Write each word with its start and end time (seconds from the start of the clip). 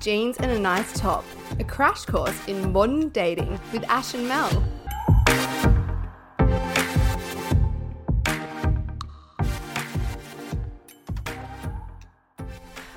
Jeans 0.00 0.36
and 0.38 0.50
a 0.52 0.58
Nice 0.58 0.92
Top, 0.98 1.24
a 1.58 1.64
crash 1.64 2.04
course 2.04 2.38
in 2.46 2.72
modern 2.72 3.08
dating 3.08 3.58
with 3.72 3.84
Ash 3.88 4.14
and 4.14 4.28
Mel. 4.28 4.64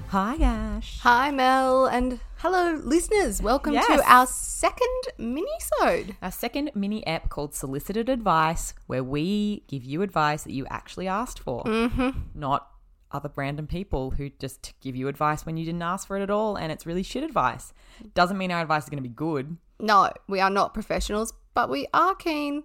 Hi, 0.10 0.36
Ash. 0.42 1.00
Hi, 1.00 1.32
Mel, 1.32 1.88
and 1.88 2.20
hello, 2.38 2.79
listeners. 2.84 3.42
Welcome 3.42 3.74
Yes. 3.74 3.88
to 3.88 4.04
our 4.06 4.28
second 4.28 4.88
mini-sode. 5.18 6.18
Our 6.21 6.32
second 6.32 6.71
mini 6.75 7.07
app 7.07 7.29
called 7.29 7.56
Solicited 7.56 8.10
Advice, 8.10 8.75
where 8.88 9.04
we 9.04 9.64
give 9.68 9.83
you 9.86 10.02
advice 10.04 10.43
that 10.43 10.52
you 10.52 10.68
actually 10.70 11.07
asked 11.07 11.39
for, 11.39 11.64
mm-hmm. 11.64 12.10
not 12.36 12.68
other 13.14 13.32
random 13.36 13.68
people 13.68 14.11
who 14.11 14.29
just 14.39 14.74
give 14.82 14.96
you 14.96 15.07
advice 15.07 15.46
when 15.46 15.57
you 15.57 15.65
didn't 15.65 15.82
ask 15.82 16.07
for 16.07 16.18
it 16.18 16.24
at 16.24 16.29
all, 16.29 16.56
and 16.56 16.71
it's 16.71 16.86
really 16.86 17.04
shit 17.04 17.24
advice. 17.24 17.74
Doesn't 18.14 18.37
mean 18.37 18.51
our 18.51 18.61
advice 18.61 18.84
is 18.84 18.89
going 18.89 19.04
to 19.04 19.07
be 19.07 19.14
good. 19.14 19.57
No, 19.79 20.11
we 20.28 20.39
are 20.39 20.50
not 20.50 20.74
professionals, 20.74 21.34
but 21.54 21.70
we 21.70 21.87
are 21.93 22.15
keen 22.15 22.64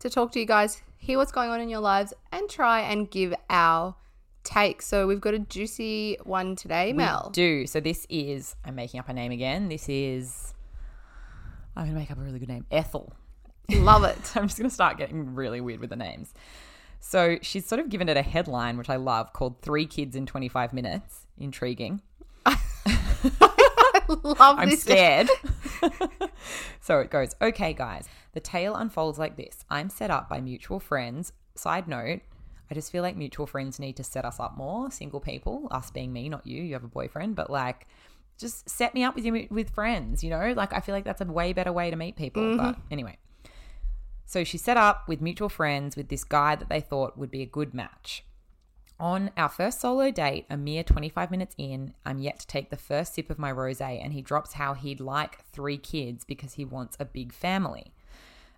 to 0.00 0.10
talk 0.10 0.32
to 0.32 0.40
you 0.40 0.46
guys, 0.46 0.82
hear 0.96 1.18
what's 1.18 1.32
going 1.32 1.50
on 1.50 1.60
in 1.60 1.68
your 1.68 1.80
lives, 1.80 2.12
and 2.32 2.48
try 2.48 2.80
and 2.80 3.10
give 3.10 3.34
our 3.50 3.96
take. 4.44 4.82
So 4.82 5.06
we've 5.06 5.20
got 5.20 5.34
a 5.34 5.38
juicy 5.38 6.18
one 6.24 6.56
today, 6.56 6.92
Mel. 6.92 7.30
Do 7.32 7.66
so. 7.66 7.80
This 7.80 8.06
is 8.08 8.56
I'm 8.64 8.74
making 8.74 9.00
up 9.00 9.08
a 9.08 9.12
name 9.12 9.32
again. 9.32 9.68
This 9.68 9.88
is 9.88 10.54
I'm 11.76 11.84
going 11.84 11.94
to 11.94 12.00
make 12.00 12.10
up 12.10 12.18
a 12.18 12.22
really 12.22 12.38
good 12.38 12.48
name. 12.48 12.66
Ethel. 12.70 13.12
Love 13.70 14.04
it. 14.04 14.18
I'm 14.34 14.48
just 14.48 14.58
going 14.58 14.68
to 14.68 14.74
start 14.74 14.98
getting 14.98 15.34
really 15.34 15.60
weird 15.60 15.80
with 15.80 15.90
the 15.90 15.96
names. 15.96 16.32
So 17.00 17.38
she's 17.42 17.66
sort 17.66 17.80
of 17.80 17.88
given 17.88 18.08
it 18.08 18.16
a 18.16 18.22
headline, 18.22 18.76
which 18.76 18.90
I 18.90 18.96
love, 18.96 19.32
called 19.32 19.62
Three 19.62 19.86
Kids 19.86 20.16
in 20.16 20.26
25 20.26 20.72
Minutes. 20.72 21.26
Intriguing. 21.38 22.02
I 22.44 22.58
Love 24.08 24.58
I'm 24.58 24.70
this. 24.70 24.82
scared. 24.82 25.28
so 26.80 27.00
it 27.00 27.10
goes, 27.10 27.34
okay, 27.40 27.72
guys. 27.72 28.08
The 28.32 28.40
tale 28.40 28.74
unfolds 28.74 29.18
like 29.18 29.36
this 29.36 29.64
I'm 29.70 29.90
set 29.90 30.10
up 30.10 30.28
by 30.28 30.40
mutual 30.40 30.80
friends. 30.80 31.32
Side 31.54 31.88
note, 31.88 32.20
I 32.70 32.74
just 32.74 32.92
feel 32.92 33.02
like 33.02 33.16
mutual 33.16 33.46
friends 33.46 33.78
need 33.78 33.96
to 33.96 34.04
set 34.04 34.24
us 34.24 34.38
up 34.38 34.56
more, 34.56 34.90
single 34.90 35.20
people, 35.20 35.68
us 35.70 35.90
being 35.90 36.12
me, 36.12 36.28
not 36.28 36.46
you. 36.46 36.62
You 36.62 36.74
have 36.74 36.84
a 36.84 36.88
boyfriend, 36.88 37.34
but 37.34 37.50
like, 37.50 37.86
just 38.38 38.68
set 38.68 38.94
me 38.94 39.02
up 39.02 39.16
with 39.16 39.24
you 39.24 39.48
with 39.50 39.70
friends, 39.70 40.22
you 40.22 40.30
know? 40.30 40.52
Like, 40.56 40.72
I 40.72 40.80
feel 40.80 40.94
like 40.94 41.04
that's 41.04 41.20
a 41.20 41.24
way 41.24 41.52
better 41.52 41.72
way 41.72 41.90
to 41.90 41.96
meet 41.96 42.16
people. 42.16 42.56
But 42.56 42.72
mm-hmm. 42.72 42.80
anyway. 42.92 43.18
So 44.28 44.44
she 44.44 44.58
set 44.58 44.76
up 44.76 45.08
with 45.08 45.22
mutual 45.22 45.48
friends 45.48 45.96
with 45.96 46.10
this 46.10 46.22
guy 46.22 46.54
that 46.54 46.68
they 46.68 46.82
thought 46.82 47.16
would 47.16 47.30
be 47.30 47.40
a 47.40 47.46
good 47.46 47.72
match. 47.72 48.24
On 49.00 49.30
our 49.38 49.48
first 49.48 49.80
solo 49.80 50.10
date, 50.10 50.44
a 50.50 50.56
mere 50.58 50.84
25 50.84 51.30
minutes 51.30 51.54
in, 51.56 51.94
I'm 52.04 52.18
yet 52.18 52.40
to 52.40 52.46
take 52.46 52.68
the 52.68 52.76
first 52.76 53.14
sip 53.14 53.30
of 53.30 53.38
my 53.38 53.50
rose, 53.50 53.80
and 53.80 54.12
he 54.12 54.20
drops 54.20 54.52
how 54.52 54.74
he'd 54.74 55.00
like 55.00 55.46
three 55.50 55.78
kids 55.78 56.26
because 56.26 56.52
he 56.54 56.64
wants 56.66 56.94
a 57.00 57.06
big 57.06 57.32
family. 57.32 57.94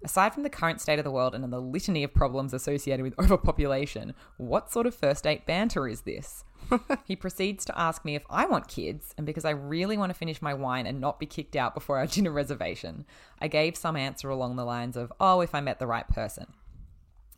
Aside 0.03 0.33
from 0.33 0.45
the 0.45 0.51
current 0.51 0.81
state 0.81 0.99
of 0.99 1.05
the 1.05 1.11
world 1.11 1.35
and 1.35 1.45
the 1.53 1.61
litany 1.61 2.03
of 2.05 2.15
problems 2.15 2.55
associated 2.55 3.03
with 3.03 3.19
overpopulation, 3.19 4.15
what 4.39 4.73
sort 4.73 4.87
of 4.87 4.95
first 4.95 5.25
date 5.25 5.45
banter 5.47 5.87
is 5.87 6.03
this? 6.03 6.45
he 7.05 7.17
proceeds 7.17 7.65
to 7.67 7.79
ask 7.79 8.05
me 8.05 8.15
if 8.15 8.23
I 8.31 8.47
want 8.47 8.69
kids, 8.69 9.15
and 9.19 9.27
because 9.27 9.45
I 9.45 9.51
really 9.51 9.99
want 9.99 10.11
to 10.11 10.19
finish 10.19 10.41
my 10.41 10.55
wine 10.55 10.87
and 10.87 11.01
not 11.01 11.21
be 11.21 11.27
kicked 11.27 11.57
out 11.57 11.75
before 11.75 11.99
our 11.99 12.07
dinner 12.07 12.31
reservation, 12.31 13.05
I 13.41 13.49
gave 13.49 13.77
some 13.77 13.97
answer 13.97 14.31
along 14.31 14.57
the 14.57 14.65
lines 14.65 14.97
of, 14.97 15.13
oh, 15.21 15.41
if 15.41 15.55
I 15.55 15.61
met 15.61 15.79
the 15.79 15.87
right 15.87 16.09
person. 16.09 16.47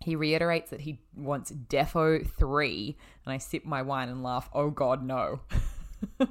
He 0.01 0.17
reiterates 0.17 0.71
that 0.71 0.81
he 0.83 1.01
wants 1.17 1.53
Defo 1.53 2.25
3, 2.27 2.97
and 3.25 3.33
I 3.33 3.39
sip 3.39 3.65
my 3.65 3.83
wine 3.83 4.09
and 4.09 4.23
laugh, 4.23 4.51
oh 4.53 4.71
god, 4.71 5.05
no. 5.05 5.41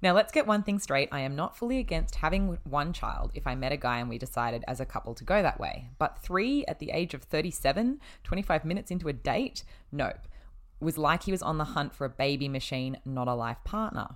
now, 0.00 0.14
let's 0.14 0.32
get 0.32 0.46
one 0.46 0.62
thing 0.62 0.78
straight. 0.78 1.08
I 1.10 1.20
am 1.20 1.34
not 1.34 1.56
fully 1.56 1.78
against 1.78 2.16
having 2.16 2.58
one 2.62 2.92
child 2.92 3.32
if 3.34 3.46
I 3.46 3.56
met 3.56 3.72
a 3.72 3.76
guy 3.76 3.98
and 3.98 4.08
we 4.08 4.16
decided 4.16 4.64
as 4.68 4.78
a 4.78 4.86
couple 4.86 5.14
to 5.14 5.24
go 5.24 5.42
that 5.42 5.58
way. 5.58 5.90
But 5.98 6.20
three 6.20 6.64
at 6.66 6.78
the 6.78 6.90
age 6.90 7.14
of 7.14 7.24
37, 7.24 8.00
25 8.22 8.64
minutes 8.64 8.90
into 8.92 9.08
a 9.08 9.12
date? 9.12 9.64
Nope. 9.90 10.28
Was 10.80 10.98
like 10.98 11.24
he 11.24 11.32
was 11.32 11.42
on 11.42 11.58
the 11.58 11.64
hunt 11.64 11.92
for 11.92 12.04
a 12.04 12.10
baby 12.10 12.48
machine, 12.48 12.98
not 13.04 13.26
a 13.26 13.34
life 13.34 13.58
partner. 13.64 14.10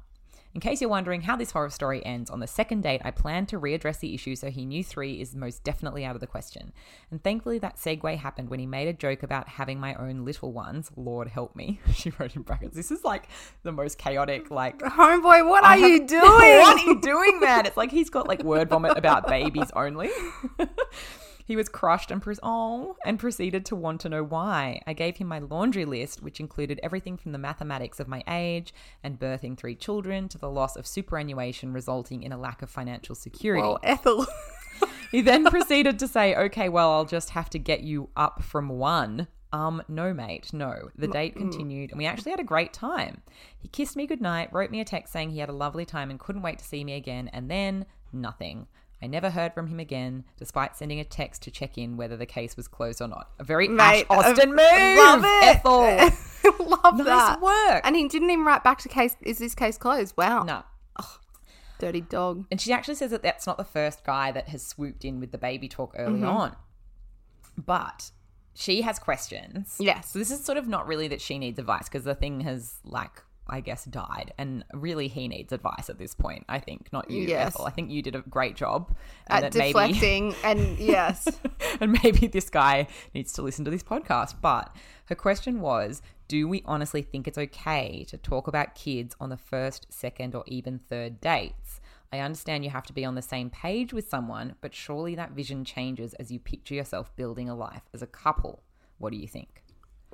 In 0.54 0.60
case 0.60 0.82
you're 0.82 0.90
wondering 0.90 1.22
how 1.22 1.36
this 1.36 1.50
horror 1.52 1.70
story 1.70 2.04
ends, 2.04 2.28
on 2.28 2.40
the 2.40 2.46
second 2.46 2.82
date, 2.82 3.00
I 3.04 3.10
planned 3.10 3.48
to 3.48 3.60
readdress 3.60 4.00
the 4.00 4.14
issue 4.14 4.36
so 4.36 4.50
he 4.50 4.66
knew 4.66 4.84
three 4.84 5.18
is 5.18 5.34
most 5.34 5.64
definitely 5.64 6.04
out 6.04 6.14
of 6.14 6.20
the 6.20 6.26
question. 6.26 6.72
And 7.10 7.22
thankfully, 7.22 7.58
that 7.60 7.76
segue 7.76 8.18
happened 8.18 8.50
when 8.50 8.60
he 8.60 8.66
made 8.66 8.86
a 8.86 8.92
joke 8.92 9.22
about 9.22 9.48
having 9.48 9.80
my 9.80 9.94
own 9.94 10.26
little 10.26 10.52
ones. 10.52 10.90
Lord 10.94 11.28
help 11.28 11.56
me. 11.56 11.80
She 12.02 12.10
wrote 12.18 12.34
in 12.34 12.42
brackets. 12.42 12.74
This 12.74 12.90
is 12.90 13.04
like 13.04 13.28
the 13.62 13.70
most 13.70 13.96
chaotic, 13.96 14.50
like. 14.50 14.78
Homeboy, 14.80 15.48
what 15.48 15.62
are 15.62 15.78
you 15.78 16.04
doing? 16.04 16.22
what 16.22 16.80
are 16.80 16.84
you 16.84 17.00
doing, 17.00 17.38
man? 17.38 17.64
It's 17.64 17.76
like 17.76 17.92
he's 17.92 18.10
got 18.10 18.26
like 18.26 18.42
word 18.42 18.68
vomit 18.70 18.98
about 18.98 19.28
babies 19.28 19.70
only. 19.76 20.10
He 21.44 21.56
was 21.56 21.68
crushed 21.68 22.10
and, 22.10 22.22
pre- 22.22 22.36
oh, 22.42 22.96
and 23.04 23.18
proceeded 23.18 23.64
to 23.66 23.76
want 23.76 24.00
to 24.02 24.08
know 24.08 24.22
why. 24.22 24.80
I 24.86 24.92
gave 24.92 25.16
him 25.16 25.28
my 25.28 25.38
laundry 25.38 25.84
list, 25.84 26.22
which 26.22 26.40
included 26.40 26.80
everything 26.82 27.16
from 27.16 27.32
the 27.32 27.38
mathematics 27.38 28.00
of 28.00 28.08
my 28.08 28.22
age 28.28 28.72
and 29.02 29.18
birthing 29.18 29.56
three 29.56 29.74
children 29.74 30.28
to 30.28 30.38
the 30.38 30.50
loss 30.50 30.76
of 30.76 30.86
superannuation 30.86 31.72
resulting 31.72 32.22
in 32.22 32.32
a 32.32 32.38
lack 32.38 32.62
of 32.62 32.70
financial 32.70 33.14
security. 33.14 33.62
Well, 33.62 33.78
Ethel. 33.82 34.26
He 35.12 35.20
then 35.20 35.44
proceeded 35.44 35.98
to 35.98 36.08
say, 36.08 36.34
okay, 36.34 36.70
well, 36.70 36.90
I'll 36.90 37.04
just 37.04 37.30
have 37.30 37.50
to 37.50 37.58
get 37.58 37.82
you 37.82 38.08
up 38.16 38.42
from 38.42 38.70
one. 38.70 39.28
Um, 39.52 39.82
no, 39.86 40.14
mate, 40.14 40.50
no. 40.54 40.88
The 40.96 41.06
date 41.06 41.36
continued, 41.36 41.90
and 41.90 41.98
we 41.98 42.06
actually 42.06 42.30
had 42.30 42.40
a 42.40 42.44
great 42.44 42.72
time. 42.72 43.20
He 43.58 43.68
kissed 43.68 43.94
me 43.94 44.06
goodnight, 44.06 44.50
wrote 44.54 44.70
me 44.70 44.80
a 44.80 44.84
text 44.86 45.12
saying 45.12 45.30
he 45.30 45.40
had 45.40 45.50
a 45.50 45.52
lovely 45.52 45.84
time 45.84 46.10
and 46.10 46.18
couldn't 46.18 46.40
wait 46.40 46.58
to 46.60 46.64
see 46.64 46.82
me 46.82 46.94
again, 46.94 47.28
and 47.34 47.50
then 47.50 47.84
nothing. 48.10 48.66
I 49.02 49.06
never 49.08 49.30
heard 49.30 49.52
from 49.52 49.66
him 49.66 49.80
again, 49.80 50.24
despite 50.38 50.76
sending 50.76 51.00
a 51.00 51.04
text 51.04 51.42
to 51.42 51.50
check 51.50 51.76
in 51.76 51.96
whether 51.96 52.16
the 52.16 52.26
case 52.26 52.56
was 52.56 52.68
closed 52.68 53.02
or 53.02 53.08
not. 53.08 53.30
A 53.40 53.44
very 53.44 53.66
Mate, 53.66 54.06
Ash 54.08 54.16
Austin 54.26 54.50
I 54.58 54.94
move, 54.94 54.98
love 55.04 55.24
it. 55.24 55.44
Ethel. 55.56 56.18
Love 56.66 56.98
Nice 56.98 57.06
that. 57.06 57.40
work. 57.40 57.82
And 57.84 57.94
he 57.96 58.08
didn't 58.08 58.30
even 58.30 58.44
write 58.44 58.64
back 58.64 58.78
to 58.80 58.88
case, 58.88 59.16
is 59.22 59.38
this 59.38 59.54
case 59.54 59.78
closed? 59.78 60.16
Wow. 60.16 60.42
no, 60.42 60.62
Dirty 61.78 62.00
dog. 62.00 62.44
And 62.50 62.60
she 62.60 62.72
actually 62.72 62.94
says 62.96 63.10
that 63.10 63.22
that's 63.22 63.46
not 63.46 63.58
the 63.58 63.64
first 63.64 64.04
guy 64.04 64.30
that 64.32 64.48
has 64.48 64.64
swooped 64.64 65.04
in 65.04 65.18
with 65.20 65.32
the 65.32 65.38
baby 65.38 65.68
talk 65.68 65.94
early 65.98 66.20
Mm-hmm. 66.20 66.28
on. 66.28 66.56
But 67.58 68.10
she 68.54 68.82
has 68.82 68.98
questions. 68.98 69.76
Yes. 69.80 70.10
So 70.12 70.18
this 70.18 70.30
is 70.30 70.44
sort 70.44 70.58
of 70.58 70.68
not 70.68 70.86
really 70.86 71.08
that 71.08 71.20
she 71.20 71.38
needs 71.38 71.58
advice 71.58 71.88
because 71.88 72.04
the 72.04 72.14
thing 72.14 72.40
has 72.42 72.74
like 72.84 73.22
I 73.48 73.60
guess 73.60 73.84
died 73.84 74.32
and 74.38 74.64
really 74.72 75.08
he 75.08 75.26
needs 75.28 75.52
advice 75.52 75.90
at 75.90 75.98
this 75.98 76.14
point. 76.14 76.44
I 76.48 76.58
think 76.60 76.92
not 76.92 77.10
you, 77.10 77.24
Yes. 77.24 77.48
Ethel. 77.48 77.66
I 77.66 77.70
think 77.70 77.90
you 77.90 78.00
did 78.00 78.14
a 78.14 78.20
great 78.22 78.54
job 78.56 78.94
At 79.28 79.40
that 79.42 79.54
maybe- 79.54 79.72
deflecting. 79.72 80.34
and 80.44 80.78
yes. 80.78 81.28
and 81.80 81.98
maybe 82.02 82.28
this 82.28 82.48
guy 82.48 82.86
needs 83.14 83.32
to 83.34 83.42
listen 83.42 83.64
to 83.64 83.70
this 83.70 83.82
podcast. 83.82 84.36
But 84.40 84.74
her 85.06 85.14
question 85.16 85.60
was 85.60 86.02
Do 86.28 86.46
we 86.48 86.62
honestly 86.66 87.02
think 87.02 87.26
it's 87.26 87.36
okay 87.38 88.04
to 88.08 88.16
talk 88.16 88.46
about 88.46 88.74
kids 88.74 89.16
on 89.20 89.28
the 89.28 89.36
first, 89.36 89.86
second, 89.92 90.34
or 90.34 90.44
even 90.46 90.78
third 90.78 91.20
dates? 91.20 91.80
I 92.12 92.18
understand 92.20 92.62
you 92.64 92.70
have 92.70 92.86
to 92.86 92.92
be 92.92 93.04
on 93.04 93.14
the 93.16 93.22
same 93.22 93.48
page 93.50 93.92
with 93.92 94.08
someone, 94.08 94.54
but 94.60 94.74
surely 94.74 95.14
that 95.16 95.32
vision 95.32 95.64
changes 95.64 96.14
as 96.14 96.30
you 96.30 96.38
picture 96.38 96.74
yourself 96.74 97.10
building 97.16 97.48
a 97.48 97.54
life 97.54 97.82
as 97.94 98.02
a 98.02 98.06
couple. 98.06 98.62
What 98.98 99.12
do 99.12 99.16
you 99.18 99.26
think? 99.26 99.62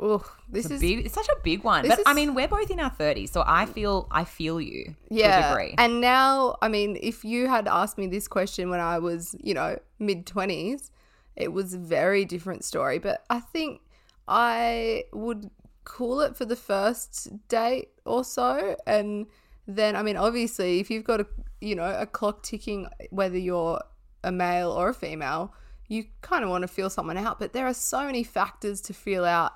Ugh, 0.00 0.24
this 0.48 0.66
It's, 0.66 0.74
is 0.74 0.80
big, 0.80 1.06
it's 1.06 1.14
such 1.14 1.28
a 1.28 1.36
big 1.42 1.64
one. 1.64 1.86
But 1.88 2.00
I 2.06 2.14
mean, 2.14 2.34
we're 2.34 2.48
both 2.48 2.70
in 2.70 2.78
our 2.78 2.90
30s, 2.90 3.30
so 3.30 3.42
I 3.46 3.66
feel 3.66 4.06
I 4.10 4.24
feel 4.24 4.60
you 4.60 4.84
to 4.84 4.90
a 4.90 4.94
yeah. 5.10 5.48
degree. 5.50 5.74
And 5.76 6.00
now, 6.00 6.56
I 6.62 6.68
mean, 6.68 6.96
if 7.00 7.24
you 7.24 7.48
had 7.48 7.66
asked 7.66 7.98
me 7.98 8.06
this 8.06 8.28
question 8.28 8.70
when 8.70 8.80
I 8.80 8.98
was, 8.98 9.34
you 9.42 9.54
know, 9.54 9.78
mid 9.98 10.26
20s, 10.26 10.90
it 11.34 11.52
was 11.52 11.74
a 11.74 11.78
very 11.78 12.24
different 12.24 12.64
story. 12.64 12.98
But 12.98 13.24
I 13.28 13.40
think 13.40 13.80
I 14.28 15.04
would 15.12 15.50
cool 15.84 16.20
it 16.20 16.36
for 16.36 16.44
the 16.44 16.56
first 16.56 17.48
date 17.48 17.88
or 18.04 18.22
so. 18.22 18.76
And 18.86 19.26
then, 19.66 19.96
I 19.96 20.02
mean, 20.02 20.16
obviously, 20.16 20.80
if 20.80 20.90
you've 20.90 21.04
got 21.04 21.20
a, 21.20 21.26
you 21.60 21.74
know, 21.74 21.96
a 21.98 22.06
clock 22.06 22.42
ticking, 22.42 22.88
whether 23.10 23.38
you're 23.38 23.82
a 24.22 24.30
male 24.30 24.70
or 24.70 24.90
a 24.90 24.94
female, 24.94 25.54
you 25.88 26.04
kind 26.20 26.44
of 26.44 26.50
want 26.50 26.62
to 26.62 26.68
feel 26.68 26.90
someone 26.90 27.16
out. 27.16 27.40
But 27.40 27.52
there 27.52 27.66
are 27.66 27.74
so 27.74 28.04
many 28.04 28.22
factors 28.22 28.80
to 28.82 28.92
feel 28.92 29.24
out 29.24 29.52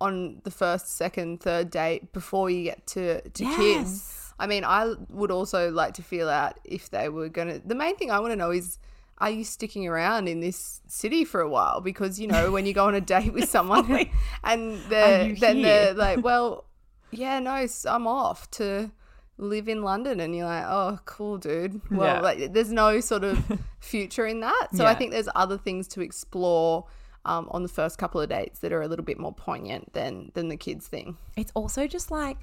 on 0.00 0.40
the 0.44 0.50
first, 0.50 0.96
second, 0.96 1.40
third 1.40 1.70
date 1.70 2.12
before 2.12 2.48
you 2.50 2.64
get 2.64 2.86
to, 2.88 3.20
to 3.28 3.44
kids. 3.56 4.32
I 4.38 4.46
mean, 4.46 4.64
I 4.64 4.94
would 5.10 5.30
also 5.30 5.70
like 5.70 5.94
to 5.94 6.02
feel 6.02 6.28
out 6.28 6.58
if 6.64 6.88
they 6.90 7.08
were 7.10 7.28
going 7.28 7.48
to. 7.48 7.58
The 7.66 7.74
main 7.74 7.96
thing 7.96 8.10
I 8.10 8.20
want 8.20 8.32
to 8.32 8.36
know 8.36 8.50
is 8.50 8.78
are 9.18 9.28
you 9.28 9.44
sticking 9.44 9.86
around 9.86 10.28
in 10.28 10.40
this 10.40 10.80
city 10.86 11.24
for 11.26 11.42
a 11.42 11.48
while? 11.48 11.82
Because, 11.82 12.18
you 12.18 12.26
know, 12.26 12.50
when 12.50 12.64
you 12.64 12.72
go 12.72 12.86
on 12.86 12.94
a 12.94 13.02
date 13.02 13.34
with 13.34 13.48
someone 13.56 14.08
and 14.42 14.80
they're, 14.88 15.34
then 15.34 15.56
here? 15.56 15.64
they're 15.64 15.94
like, 15.94 16.24
well, 16.24 16.64
yeah, 17.10 17.38
no, 17.38 17.66
I'm 17.86 18.06
off 18.06 18.50
to 18.52 18.90
live 19.36 19.68
in 19.68 19.82
London. 19.82 20.20
And 20.20 20.34
you're 20.34 20.46
like, 20.46 20.64
oh, 20.66 20.98
cool, 21.04 21.36
dude. 21.36 21.82
Well, 21.90 22.16
Yeah. 22.16 22.20
like, 22.20 22.52
there's 22.54 22.72
no 22.72 23.00
sort 23.00 23.24
of 23.24 23.44
future 23.80 24.24
in 24.26 24.40
that. 24.40 24.68
So 24.72 24.86
I 24.86 24.94
think 24.94 25.10
there's 25.12 25.28
other 25.34 25.58
things 25.58 25.86
to 25.88 26.00
explore. 26.00 26.86
Um, 27.30 27.48
on 27.52 27.62
the 27.62 27.68
first 27.68 27.96
couple 27.96 28.20
of 28.20 28.28
dates 28.28 28.58
that 28.58 28.72
are 28.72 28.82
a 28.82 28.88
little 28.88 29.04
bit 29.04 29.16
more 29.16 29.32
poignant 29.32 29.92
than 29.92 30.32
than 30.34 30.48
the 30.48 30.56
kids 30.56 30.88
thing. 30.88 31.16
It's 31.36 31.52
also 31.54 31.86
just 31.86 32.10
like 32.10 32.38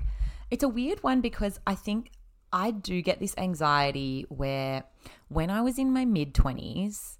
it's 0.50 0.64
a 0.64 0.70
weird 0.70 1.04
one 1.04 1.20
because 1.20 1.60
I 1.68 1.76
think 1.76 2.12
I 2.54 2.72
do 2.72 3.02
get 3.02 3.20
this 3.20 3.36
anxiety 3.38 4.26
where 4.30 4.84
when 5.28 5.50
I 5.50 5.62
was 5.62 5.78
in 5.78 5.92
my 5.92 6.06
mid 6.06 6.34
20s 6.34 7.18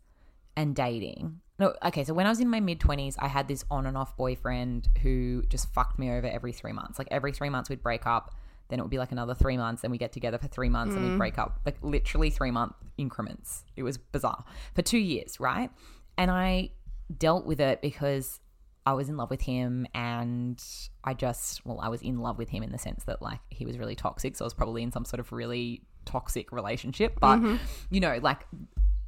and 0.56 0.76
dating, 0.76 1.42
no, 1.60 1.74
okay, 1.84 2.04
so 2.04 2.14
when 2.14 2.26
I 2.26 2.30
was 2.30 2.40
in 2.40 2.50
my 2.50 2.60
mid 2.60 2.80
20s, 2.80 3.16
I 3.20 3.28
had 3.28 3.48
this 3.48 3.66
on 3.70 3.86
and 3.86 3.98
off 3.98 4.16
boyfriend 4.16 4.88
who 5.02 5.44
just 5.50 5.74
fucked 5.74 6.00
me 6.00 6.12
over 6.12 6.28
every 6.28 6.54
three 6.54 6.72
months. 6.72 6.98
Like 6.98 7.10
every 7.12 7.32
three 7.32 7.50
months, 7.50 7.70
we'd 7.70 7.84
break 7.84 8.06
up. 8.06 8.34
Then 8.70 8.80
it 8.80 8.82
would 8.82 8.92
be 8.92 8.98
like 8.98 9.12
another 9.12 9.34
three 9.34 9.58
months. 9.58 9.82
Then 9.82 9.92
we 9.92 9.98
get 9.98 10.12
together 10.12 10.38
for 10.38 10.48
three 10.48 10.70
months 10.70 10.96
and 10.96 11.12
we 11.12 11.18
break 11.18 11.38
up. 11.38 11.62
Like 11.66 11.78
literally 11.82 12.30
three 12.30 12.52
month 12.52 12.74
increments. 12.98 13.64
It 13.76 13.84
was 13.84 13.98
bizarre 13.98 14.44
for 14.76 14.82
two 14.82 14.98
years, 14.98 15.40
right? 15.40 15.70
And 16.18 16.30
I 16.30 16.72
dealt 17.16 17.46
with 17.46 17.60
it 17.60 17.82
because 17.82 18.40
I 18.86 18.94
was 18.94 19.10
in 19.10 19.18
love 19.18 19.30
with 19.30 19.42
him 19.42 19.86
and 19.94 20.64
I 21.04 21.14
just, 21.14 21.66
well, 21.66 21.80
I 21.82 21.90
was 21.90 22.02
in 22.02 22.20
love 22.20 22.38
with 22.38 22.50
him 22.50 22.64
in 22.64 22.72
the 22.72 22.78
sense 22.78 23.04
that 23.06 23.22
like 23.22 23.40
he 23.50 23.66
was 23.66 23.78
really 23.78 23.96
toxic. 23.96 24.36
So 24.36 24.46
I 24.46 24.48
was 24.48 24.54
probably 24.54 24.82
in 24.84 24.92
some 24.92 25.06
sort 25.06 25.20
of 25.20 25.32
really 25.32 25.82
toxic 26.06 26.52
relationship. 26.52 27.20
But, 27.20 27.38
mm-hmm. 27.38 27.58
you 27.90 28.00
know, 28.00 28.18
like 28.22 28.48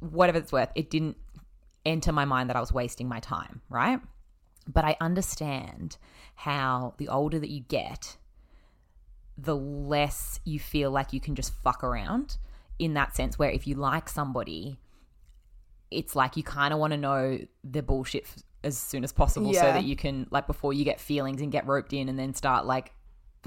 whatever 0.00 0.38
it's 0.38 0.52
worth, 0.52 0.70
it 0.74 0.90
didn't 0.90 1.16
enter 1.86 2.12
my 2.12 2.26
mind 2.26 2.50
that 2.50 2.56
I 2.56 2.60
was 2.60 2.72
wasting 2.72 3.08
my 3.08 3.20
time, 3.20 3.62
right? 3.70 4.00
But 4.66 4.84
I 4.84 4.96
understand 5.00 5.96
how 6.34 6.94
the 6.98 7.08
older 7.08 7.38
that 7.38 7.48
you 7.48 7.60
get, 7.60 8.16
the 9.38 9.56
less 9.56 10.40
you 10.44 10.58
feel 10.58 10.90
like 10.90 11.14
you 11.14 11.20
can 11.20 11.34
just 11.34 11.54
fuck 11.62 11.82
around 11.82 12.36
in 12.78 12.94
that 12.94 13.16
sense, 13.16 13.38
where 13.38 13.50
if 13.50 13.66
you 13.66 13.74
like 13.74 14.08
somebody, 14.08 14.78
it's 15.90 16.14
like 16.14 16.36
you 16.36 16.42
kind 16.42 16.72
of 16.72 16.78
want 16.78 16.92
to 16.92 16.96
know 16.96 17.38
the 17.64 17.82
bullshit 17.82 18.24
f- 18.24 18.42
as 18.62 18.76
soon 18.78 19.04
as 19.04 19.12
possible 19.12 19.52
so 19.54 19.60
that 19.60 19.84
you 19.84 19.96
can, 19.96 20.26
like, 20.30 20.46
before 20.46 20.72
you 20.72 20.84
get 20.84 21.00
feelings 21.00 21.40
and 21.40 21.50
get 21.50 21.66
roped 21.66 21.92
in 21.92 22.08
and 22.08 22.18
then 22.18 22.34
start, 22.34 22.66
like, 22.66 22.92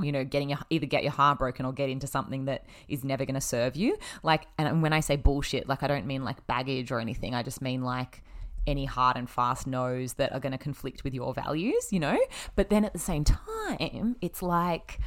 you 0.01 0.11
know, 0.11 0.23
getting 0.23 0.49
your, 0.49 0.57
either 0.71 0.87
get 0.87 1.03
your 1.03 1.11
heart 1.11 1.37
broken 1.37 1.65
or 1.65 1.71
get 1.71 1.87
into 1.89 2.07
something 2.07 2.45
that 2.45 2.65
is 2.87 3.03
never 3.03 3.25
going 3.25 3.35
to 3.35 3.41
serve 3.41 3.75
you. 3.75 3.95
Like, 4.23 4.47
and 4.57 4.81
when 4.81 4.91
I 4.91 5.01
say 5.01 5.15
bullshit, 5.15 5.69
like, 5.69 5.83
I 5.83 5.87
don't 5.87 6.07
mean 6.07 6.23
like 6.23 6.45
baggage 6.47 6.91
or 6.91 6.99
anything. 6.99 7.35
I 7.35 7.43
just 7.43 7.61
mean 7.61 7.83
like 7.83 8.23
any 8.65 8.85
hard 8.85 9.17
and 9.17 9.29
fast 9.29 9.67
no's 9.67 10.13
that 10.13 10.33
are 10.33 10.39
going 10.39 10.51
to 10.51 10.57
conflict 10.57 11.03
with 11.03 11.13
your 11.13 11.31
values, 11.33 11.93
you 11.93 11.99
know? 11.99 12.17
But 12.55 12.69
then 12.69 12.85
at 12.85 12.93
the 12.93 12.99
same 12.99 13.23
time, 13.23 14.15
it's 14.19 14.41
like, 14.41 14.99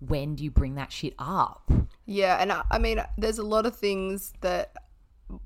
when 0.00 0.34
do 0.34 0.44
you 0.44 0.50
bring 0.50 0.74
that 0.74 0.92
shit 0.92 1.14
up? 1.18 1.70
Yeah, 2.04 2.36
and 2.38 2.52
I, 2.52 2.64
I 2.70 2.78
mean, 2.78 3.02
there's 3.16 3.38
a 3.38 3.44
lot 3.44 3.64
of 3.64 3.74
things 3.74 4.34
that 4.42 4.74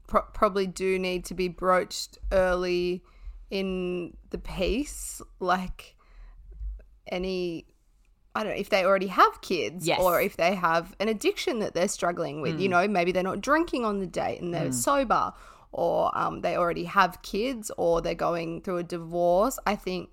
pro- 0.07 0.23
probably 0.35 0.67
do 0.67 0.99
need 0.99 1.25
to 1.27 1.35
be 1.35 1.49
broached 1.49 2.19
early 2.33 3.03
in 3.51 4.17
the 4.31 4.39
piece, 4.39 5.23
like 5.41 5.97
any. 7.07 7.67
I 8.35 8.45
don't 8.45 8.53
know 8.53 8.59
if 8.61 8.69
they 8.71 8.85
already 8.85 9.09
have 9.09 9.41
kids 9.41 9.87
Yes. 9.87 9.99
or 10.01 10.21
if 10.21 10.37
they 10.37 10.55
have 10.55 10.95
an 11.01 11.09
addiction 11.09 11.59
that 11.59 11.75
they're 11.75 11.89
struggling 11.89 12.41
with. 12.41 12.61
You 12.61 12.69
know, 12.69 12.87
maybe 12.87 13.11
they're 13.11 13.23
not 13.23 13.41
drinking 13.41 13.85
on 13.85 13.99
the 13.99 14.07
date 14.07 14.41
and 14.41 14.55
they're 14.55 14.71
sober, 14.71 15.33
or 15.73 16.17
um, 16.17 16.43
they 16.43 16.57
already 16.57 16.85
have 16.85 17.21
kids, 17.23 17.71
or 17.77 18.01
they're 18.01 18.15
going 18.15 18.61
through 18.61 18.77
a 18.79 18.83
divorce. 18.85 19.59
I 19.67 19.75
think 19.75 20.11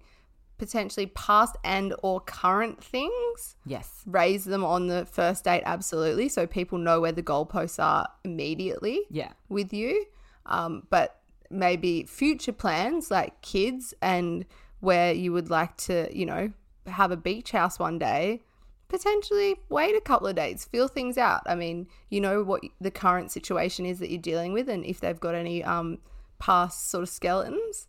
potentially 0.57 1.05
past 1.07 1.55
and 1.63 1.93
or 2.03 2.19
current 2.21 2.83
things 2.83 3.55
Yes. 3.65 4.01
raise 4.05 4.45
them 4.45 4.63
on 4.63 4.87
the 4.87 5.05
first 5.05 5.43
date 5.43 5.63
absolutely 5.65 6.29
so 6.29 6.47
people 6.47 6.77
know 6.77 7.01
where 7.01 7.11
the 7.11 7.23
goalposts 7.23 7.83
are 7.83 8.07
immediately 8.23 9.01
Yeah. 9.09 9.33
with 9.49 9.73
you 9.73 10.05
um, 10.45 10.87
but 10.89 11.19
maybe 11.49 12.03
future 12.05 12.51
plans 12.53 13.11
like 13.11 13.41
kids 13.41 13.93
and 14.01 14.45
where 14.79 15.11
you 15.13 15.31
would 15.33 15.49
like 15.49 15.75
to 15.77 16.09
you 16.17 16.25
know 16.25 16.51
have 16.87 17.11
a 17.11 17.17
beach 17.17 17.51
house 17.51 17.77
one 17.79 17.97
day 17.99 18.41
potentially 18.87 19.55
wait 19.69 19.95
a 19.95 20.01
couple 20.01 20.27
of 20.27 20.35
days 20.35 20.63
feel 20.65 20.87
things 20.87 21.17
out 21.17 21.41
i 21.47 21.55
mean 21.55 21.87
you 22.09 22.21
know 22.21 22.43
what 22.43 22.61
the 22.79 22.91
current 22.91 23.31
situation 23.31 23.85
is 23.85 23.99
that 23.99 24.09
you're 24.11 24.21
dealing 24.21 24.53
with 24.53 24.69
and 24.69 24.85
if 24.85 24.99
they've 24.99 25.19
got 25.19 25.33
any 25.35 25.63
um, 25.63 25.97
past 26.39 26.89
sort 26.89 27.01
of 27.01 27.09
skeletons 27.09 27.87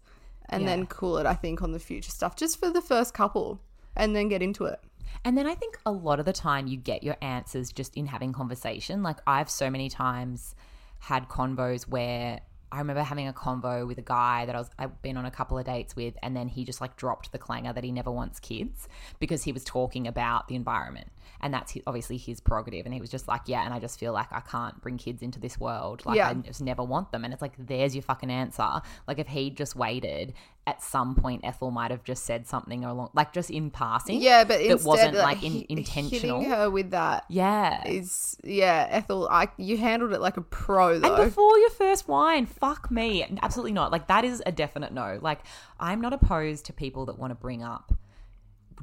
and 0.48 0.62
Yeah. 0.62 0.69
then 0.70 0.87
cool 0.87 1.19
it 1.19 1.26
i 1.26 1.34
think 1.34 1.62
on 1.62 1.72
the 1.72 1.78
future 1.78 2.10
stuff 2.10 2.37
just 2.37 2.58
for 2.58 2.70
the 2.70 2.81
first 2.81 3.14
couple 3.14 3.60
and 3.94 4.14
then 4.14 4.28
get 4.28 4.43
into 4.43 4.64
it 4.64 4.81
And 5.25 5.37
then 5.37 5.46
I 5.46 5.54
think 5.56 5.78
a 5.84 5.90
lot 5.90 6.20
of 6.20 6.26
the 6.26 6.32
time 6.32 6.66
you 6.69 6.76
get 6.76 7.02
your 7.02 7.16
answers 7.20 7.72
just 7.72 7.96
in 7.96 8.06
having 8.06 8.32
conversation. 8.32 9.02
Like 9.02 9.19
I've 9.26 9.50
so 9.50 9.70
many 9.70 9.88
times 9.88 10.54
had 11.00 11.28
convos 11.28 11.88
where 11.88 12.40
I 12.72 12.78
remember 12.78 13.02
having 13.02 13.28
a 13.28 13.32
convo 13.32 13.86
with 13.86 13.98
a 13.98 14.02
guy 14.02 14.46
that 14.46 14.54
I 14.54 14.58
was 14.58 14.70
I've 14.78 15.00
been 15.02 15.16
on 15.16 15.24
a 15.24 15.30
couple 15.30 15.58
of 15.58 15.64
dates 15.64 15.94
with 15.94 16.14
and 16.22 16.36
then 16.36 16.48
he 16.48 16.64
just 16.64 16.80
like 16.80 16.96
dropped 16.96 17.32
the 17.32 17.38
clanger 17.38 17.72
that 17.72 17.84
he 17.84 17.92
never 17.92 18.10
wants 18.10 18.40
kids 18.40 18.88
because 19.18 19.44
he 19.44 19.52
was 19.52 19.64
talking 19.64 20.06
about 20.06 20.48
the 20.48 20.56
environment. 20.56 21.08
And 21.40 21.52
that's 21.52 21.72
his, 21.72 21.82
obviously 21.86 22.16
his 22.16 22.40
prerogative 22.40 22.86
and 22.86 22.94
he 22.94 23.00
was 23.00 23.10
just 23.10 23.28
like, 23.28 23.42
yeah, 23.46 23.64
and 23.64 23.72
I 23.72 23.78
just 23.78 24.00
feel 24.00 24.12
like 24.12 24.32
I 24.32 24.40
can't 24.40 24.80
bring 24.80 24.96
kids 24.98 25.22
into 25.22 25.38
this 25.38 25.58
world. 25.60 26.04
Like 26.04 26.16
Yeah. 26.16 26.30
I 26.30 26.34
just 26.34 26.60
never 26.60 26.82
want 26.82 27.12
them. 27.12 27.24
And 27.24 27.32
it's 27.32 27.42
like 27.42 27.54
there's 27.58 27.94
your 27.94 28.02
fucking 28.02 28.30
answer. 28.30 28.68
Like 29.06 29.18
if 29.18 29.28
he'd 29.28 29.56
just 29.56 29.76
waited 29.76 30.34
at 30.68 30.82
some 30.82 31.14
point 31.14 31.42
Ethel 31.44 31.70
might 31.70 31.90
have 31.92 32.02
just 32.02 32.24
said 32.24 32.46
something 32.46 32.84
along 32.84 33.10
like 33.14 33.32
just 33.32 33.50
in 33.50 33.70
passing 33.70 34.20
Yeah, 34.20 34.42
but 34.42 34.60
it 34.60 34.82
wasn't 34.82 35.14
like, 35.14 35.36
like 35.36 35.42
in, 35.44 35.52
hi- 35.52 35.66
intentional. 35.68 36.40
Hitting 36.40 36.52
her 36.54 36.68
with 36.70 36.90
that 36.90 37.24
Yeah. 37.28 37.86
is 37.86 38.36
yeah, 38.42 38.88
Ethel. 38.90 39.28
I 39.30 39.48
you 39.58 39.76
handled 39.76 40.12
it 40.12 40.20
like 40.20 40.36
a 40.36 40.40
pro 40.40 40.98
though. 40.98 41.14
And 41.14 41.24
before 41.24 41.56
your 41.58 41.70
first 41.70 42.08
wine, 42.08 42.46
fuck 42.46 42.90
me. 42.90 43.24
Absolutely 43.42 43.72
not. 43.72 43.92
Like 43.92 44.08
that 44.08 44.24
is 44.24 44.42
a 44.44 44.50
definite 44.50 44.92
no. 44.92 45.18
Like 45.22 45.40
I'm 45.78 46.00
not 46.00 46.12
opposed 46.12 46.64
to 46.66 46.72
people 46.72 47.06
that 47.06 47.18
want 47.18 47.30
to 47.30 47.36
bring 47.36 47.62
up 47.62 47.92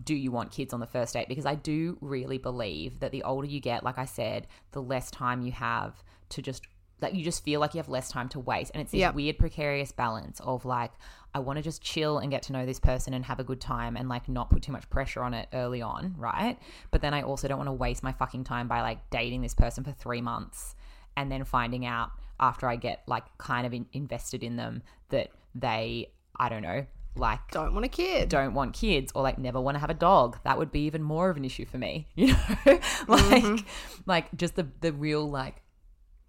do 0.03 0.15
you 0.15 0.31
want 0.31 0.51
kids 0.51 0.73
on 0.73 0.79
the 0.79 0.87
first 0.87 1.13
date 1.13 1.27
because 1.27 1.45
I 1.45 1.53
do 1.55 1.97
really 2.01 2.39
believe 2.39 2.99
that 3.01 3.11
the 3.11 3.21
older 3.23 3.45
you 3.45 3.59
get, 3.59 3.83
like 3.83 3.99
I 3.99 4.05
said, 4.05 4.47
the 4.71 4.81
less 4.81 5.11
time 5.11 5.43
you 5.43 5.51
have 5.51 6.01
to 6.29 6.41
just 6.41 6.63
like 7.01 7.13
you 7.13 7.23
just 7.23 7.43
feel 7.43 7.59
like 7.59 7.73
you 7.73 7.77
have 7.79 7.89
less 7.89 8.09
time 8.09 8.29
to 8.29 8.39
waste 8.39 8.71
and 8.73 8.81
it's 8.81 8.91
this 8.91 8.99
Yep. 8.99 9.13
weird 9.15 9.37
precarious 9.37 9.91
balance 9.91 10.39
of 10.39 10.63
like 10.65 10.91
I 11.35 11.39
want 11.39 11.57
to 11.57 11.63
just 11.63 11.81
chill 11.81 12.19
and 12.19 12.29
get 12.29 12.43
to 12.43 12.53
know 12.53 12.65
this 12.65 12.79
person 12.79 13.13
and 13.13 13.25
have 13.25 13.39
a 13.39 13.43
good 13.43 13.59
time 13.59 13.97
and 13.97 14.07
like 14.07 14.29
not 14.29 14.49
put 14.49 14.61
too 14.61 14.71
much 14.71 14.89
pressure 14.89 15.23
on 15.23 15.33
it 15.33 15.47
early 15.53 15.81
on, 15.81 16.15
right? 16.17 16.57
But 16.91 17.01
then 17.01 17.13
I 17.13 17.23
also 17.23 17.47
don't 17.47 17.57
want 17.57 17.69
to 17.69 17.73
waste 17.73 18.03
my 18.03 18.11
fucking 18.11 18.43
time 18.43 18.67
by 18.67 18.81
like 18.81 19.09
dating 19.09 19.41
this 19.41 19.53
person 19.53 19.83
for 19.83 19.91
3 19.91 20.21
months 20.21 20.75
and 21.17 21.31
then 21.31 21.43
finding 21.43 21.85
out 21.85 22.11
after 22.39 22.67
I 22.67 22.75
get 22.75 23.03
like 23.07 23.23
kind 23.37 23.65
of 23.65 23.73
in- 23.73 23.87
invested 23.93 24.43
in 24.43 24.55
them 24.57 24.83
that 25.09 25.31
they 25.55 26.11
I 26.35 26.49
don't 26.49 26.63
know, 26.63 26.85
like 27.15 27.39
Don't 27.51 27.73
want 27.73 27.85
a 27.85 27.89
kid. 27.89 28.29
don't 28.29 28.53
want 28.53 28.73
kids 28.73 29.11
or 29.13 29.21
like 29.21 29.37
never 29.37 29.61
want 29.61 29.75
to 29.75 29.79
have 29.79 29.89
a 29.91 29.95
dog 29.95 30.37
that 30.43 30.57
would 30.57 30.71
be 30.71 30.81
even 30.81 31.03
more 31.03 31.29
of 31.29 31.37
an 31.37 31.45
issue 31.45 31.65
for 31.65 31.77
me 31.77 32.07
you 32.15 32.27
know 32.27 32.35
like 33.07 33.43
mm-hmm. 33.43 33.65
like 34.07 34.35
just 34.35 34.55
the 34.55 34.67
the 34.81 34.91
real 34.91 35.29
like 35.29 35.61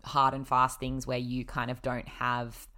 hard 0.04 0.34
and 0.34 0.46
fast 0.46 0.78
things 0.78 1.06
where 1.06 1.18
you 1.18 1.44
kind 1.44 1.70
of 1.70 1.80
don't 1.80 2.06
have 2.06 2.68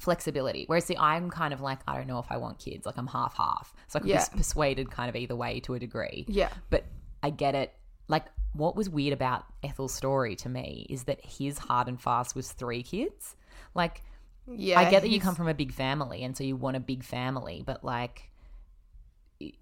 flexibility 0.00 0.64
whereas 0.66 0.84
see 0.84 0.96
i'm 0.98 1.30
kind 1.30 1.54
of 1.54 1.60
like 1.60 1.78
i 1.86 1.96
don't 1.96 2.06
know 2.08 2.18
if 2.18 2.26
i 2.30 2.36
want 2.36 2.58
kids 2.58 2.84
like 2.84 2.96
i'm 2.98 3.06
half 3.06 3.36
half 3.36 3.72
so 3.86 3.98
i 3.98 4.00
can 4.00 4.08
Yeah. 4.08 4.24
be 4.32 4.38
persuaded 4.38 4.90
kind 4.90 5.08
of 5.08 5.14
either 5.16 5.36
way 5.36 5.60
to 5.60 5.74
a 5.74 5.78
degree 5.78 6.24
Yeah. 6.28 6.50
but 6.70 6.84
I 7.22 7.30
get 7.30 7.54
it. 7.54 7.72
Like, 8.06 8.26
what 8.52 8.76
was 8.76 8.90
weird 8.90 9.14
about 9.14 9.46
Ethel's 9.62 9.94
story 9.94 10.36
to 10.36 10.48
me 10.50 10.86
is 10.90 11.04
that 11.04 11.24
his 11.24 11.56
hard 11.56 11.88
and 11.88 11.98
fast 11.98 12.36
was 12.36 12.52
three 12.52 12.82
kids. 12.82 13.34
Like, 13.74 14.02
Yeah. 14.46 14.78
I 14.78 14.90
get 14.90 15.00
that 15.00 15.08
you 15.08 15.20
come 15.20 15.34
from 15.34 15.48
a 15.48 15.54
big 15.54 15.72
family 15.72 16.22
and 16.22 16.36
so 16.36 16.44
you 16.44 16.54
want 16.54 16.76
a 16.76 16.80
big 16.80 17.02
family, 17.02 17.62
but 17.64 17.82
like, 17.82 18.30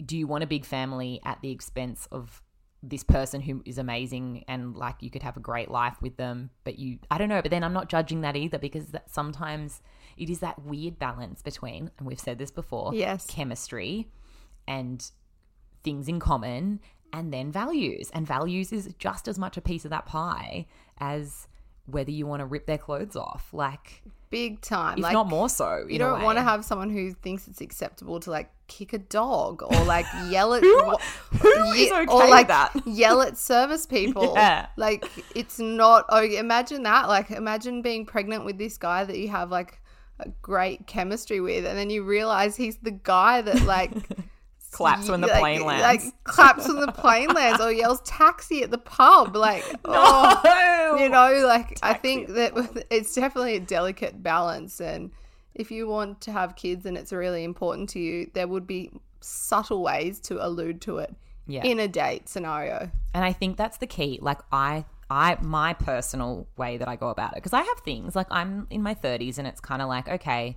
do 0.04 0.16
you 0.16 0.26
want 0.26 0.42
a 0.44 0.46
big 0.48 0.64
family 0.64 1.20
at 1.24 1.40
the 1.40 1.50
expense 1.52 2.06
of 2.10 2.42
this 2.82 3.04
person 3.04 3.40
who 3.40 3.62
is 3.64 3.78
amazing 3.78 4.44
and 4.48 4.76
like 4.76 4.96
you 5.00 5.08
could 5.10 5.22
have 5.22 5.36
a 5.36 5.40
great 5.40 5.70
life 5.70 5.96
with 6.02 6.16
them 6.16 6.50
but 6.64 6.78
you 6.80 6.98
i 7.12 7.16
don't 7.18 7.28
know 7.28 7.40
but 7.40 7.50
then 7.50 7.62
i'm 7.62 7.72
not 7.72 7.88
judging 7.88 8.22
that 8.22 8.34
either 8.34 8.58
because 8.58 8.86
that 8.88 9.08
sometimes 9.08 9.80
it 10.16 10.28
is 10.28 10.40
that 10.40 10.60
weird 10.64 10.98
balance 10.98 11.42
between 11.42 11.90
and 11.98 12.06
we've 12.08 12.18
said 12.18 12.38
this 12.38 12.50
before 12.50 12.92
Yes. 12.92 13.24
chemistry 13.26 14.08
and 14.66 15.10
things 15.84 16.08
in 16.08 16.18
common 16.18 16.80
and 17.12 17.32
then 17.32 17.52
values 17.52 18.10
and 18.14 18.26
values 18.26 18.72
is 18.72 18.92
just 18.98 19.28
as 19.28 19.38
much 19.38 19.56
a 19.56 19.60
piece 19.60 19.84
of 19.84 19.90
that 19.90 20.06
pie 20.06 20.66
as 20.98 21.46
whether 21.86 22.10
you 22.10 22.26
want 22.26 22.40
to 22.40 22.46
rip 22.46 22.66
their 22.66 22.78
clothes 22.78 23.14
off 23.16 23.48
like 23.52 24.02
big 24.30 24.60
time. 24.60 24.98
if 24.98 25.02
like 25.04 25.12
not 25.12 25.28
more 25.28 25.48
so 25.48 25.84
you 25.88 25.98
don't 25.98 26.22
want 26.22 26.38
to 26.38 26.42
have 26.42 26.64
someone 26.64 26.90
who 26.90 27.12
thinks 27.12 27.46
it's 27.46 27.60
acceptable 27.60 28.18
to 28.18 28.30
like 28.30 28.50
kick 28.76 28.92
a 28.92 28.98
dog 28.98 29.62
or 29.62 29.84
like 29.84 30.06
yell 30.28 30.54
at 30.54 30.62
Who- 30.66 30.96
who 31.38 31.72
is 31.72 31.76
ye- 31.78 31.92
okay 31.92 32.06
or 32.08 32.26
like 32.28 32.48
that? 32.48 32.72
yell 32.86 33.20
at 33.22 33.36
service 33.36 33.86
people. 33.86 34.32
Yeah. 34.42 34.66
Like 34.76 35.04
it's 35.34 35.58
not 35.58 36.06
oh 36.08 36.22
imagine 36.22 36.82
that. 36.84 37.08
Like 37.08 37.30
imagine 37.30 37.82
being 37.82 38.06
pregnant 38.06 38.44
with 38.44 38.56
this 38.58 38.78
guy 38.78 39.04
that 39.04 39.18
you 39.18 39.28
have 39.28 39.50
like 39.50 39.80
a 40.20 40.28
great 40.40 40.86
chemistry 40.86 41.40
with 41.40 41.66
and 41.66 41.76
then 41.76 41.90
you 41.90 42.02
realize 42.04 42.56
he's 42.56 42.76
the 42.78 42.90
guy 42.92 43.42
that 43.42 43.62
like 43.62 43.90
Claps 44.70 45.06
when 45.10 45.20
the 45.20 45.26
like- 45.26 45.40
plane 45.40 45.64
lands. 45.66 45.82
Like 46.06 46.24
claps 46.24 46.66
when 46.66 46.80
the 46.80 46.92
plane 46.92 47.28
lands 47.28 47.60
or 47.60 47.70
yells 47.70 48.00
taxi 48.06 48.62
at 48.62 48.70
the 48.70 48.78
pub. 48.78 49.36
Like 49.36 49.64
oh 49.84 50.96
you 50.98 51.08
know 51.10 51.44
like 51.46 51.78
i 51.82 51.92
think 51.94 52.28
that 52.28 52.52
it's 52.90 53.14
definitely 53.14 53.56
a 53.56 53.60
delicate 53.60 54.22
balance 54.22 54.80
and 54.80 55.10
if 55.54 55.70
you 55.70 55.86
want 55.86 56.20
to 56.22 56.32
have 56.32 56.56
kids 56.56 56.86
and 56.86 56.96
it's 56.96 57.12
really 57.12 57.44
important 57.44 57.88
to 57.88 57.98
you 57.98 58.30
there 58.34 58.48
would 58.48 58.66
be 58.66 58.90
subtle 59.20 59.82
ways 59.82 60.18
to 60.20 60.44
allude 60.44 60.80
to 60.80 60.98
it 60.98 61.14
Yeah. 61.46 61.62
in 61.64 61.78
a 61.78 61.88
date 61.88 62.28
scenario 62.28 62.90
And 63.14 63.24
I 63.24 63.32
think 63.32 63.56
that's 63.56 63.78
the 63.78 63.86
key. 63.86 64.18
Like 64.22 64.38
I 64.50 64.84
I 65.10 65.36
my 65.42 65.74
personal 65.74 66.46
way 66.56 66.78
that 66.78 66.88
I 66.88 66.96
go 66.96 67.08
about 67.08 67.32
it 67.32 67.36
because 67.36 67.52
I 67.52 67.60
have 67.62 67.78
things 67.84 68.16
like 68.16 68.26
I'm 68.30 68.66
in 68.70 68.82
my 68.82 68.94
30s 68.94 69.36
and 69.38 69.46
it's 69.46 69.60
kind 69.60 69.82
of 69.82 69.88
like 69.88 70.08
okay, 70.08 70.56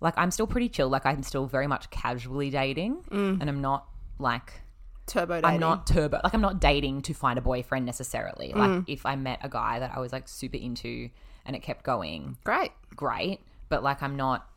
like 0.00 0.14
I'm 0.16 0.32
still 0.32 0.48
pretty 0.48 0.68
chill. 0.68 0.88
Like 0.88 1.06
I'm 1.06 1.22
still 1.22 1.46
very 1.46 1.68
much 1.68 1.88
casually 1.90 2.50
dating, 2.50 3.04
mm. 3.10 3.40
and 3.40 3.48
I'm 3.48 3.60
not 3.60 3.86
like 4.18 4.62
Turbo 5.06 5.34
dating. 5.34 5.44
I'm 5.50 5.60
not 5.60 5.86
turbo. 5.86 6.20
Like 6.24 6.34
I'm 6.34 6.40
not 6.40 6.60
dating 6.60 7.02
to 7.02 7.14
find 7.14 7.38
a 7.38 7.42
boyfriend 7.42 7.86
necessarily. 7.86 8.52
Like 8.54 8.70
mm. 8.70 8.84
if 8.88 9.06
I 9.06 9.14
met 9.14 9.38
a 9.42 9.48
guy 9.48 9.78
that 9.78 9.92
I 9.94 10.00
was 10.00 10.12
like 10.12 10.26
super 10.28 10.56
into 10.56 11.08
and 11.46 11.54
it 11.54 11.62
kept 11.62 11.84
going, 11.84 12.36
Great. 12.44 12.72
great. 12.96 13.40
But 13.72 13.82
like 13.82 14.02
I'm 14.02 14.16
not 14.16 14.50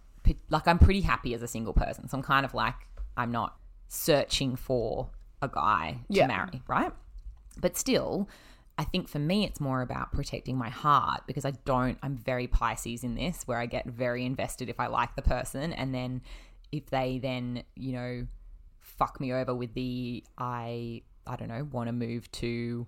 like 0.50 0.67
I'm 0.67 0.77
pretty 0.77 1.00
happy 1.00 1.34
as 1.34 1.41
a 1.41 1.48
single 1.48 1.72
person. 1.72 2.10
So 2.10 2.17
I'm 2.17 2.24
kind 2.24 2.45
of 2.45 2.53
like 2.53 2.75
I'm 3.15 3.31
not 3.31 3.55
searching 3.88 4.57
for 4.57 5.10
a 5.41 5.48
guy 5.48 6.00
to 6.10 6.13
Yeah. 6.17 6.27
marry, 6.27 6.62
right? 6.67 6.91
But 7.62 7.77
still, 7.77 8.27
I 8.77 8.84
think 8.84 9.07
for 9.07 9.19
me 9.19 9.45
it's 9.45 9.62
more 9.62 9.81
about 9.81 10.12
protecting 10.12 10.57
my 10.57 10.67
heart 10.67 11.22
because 11.27 11.45
I 11.45 11.51
don't 11.63 11.98
I'm 12.03 12.17
very 12.17 12.48
Pisces 12.48 13.05
in 13.05 13.15
this 13.15 13.43
where 13.48 13.57
I 13.57 13.67
get 13.67 13.86
very 13.86 14.25
invested 14.25 14.67
if 14.67 14.81
I 14.81 14.88
like 14.88 15.15
the 15.15 15.22
person 15.22 15.72
and 15.72 15.95
then 15.95 16.22
if 16.74 16.89
they 16.89 17.19
then, 17.19 17.63
you 17.75 17.93
know, 17.93 18.27
fuck 18.81 19.22
me 19.22 19.31
over 19.31 19.55
with 19.55 19.74
the 19.75 20.25
I 20.38 21.03
I 21.25 21.38
don't 21.38 21.48
know, 21.48 21.65
want 21.72 21.88
to 21.88 21.93
move 21.93 22.29
to 22.43 22.86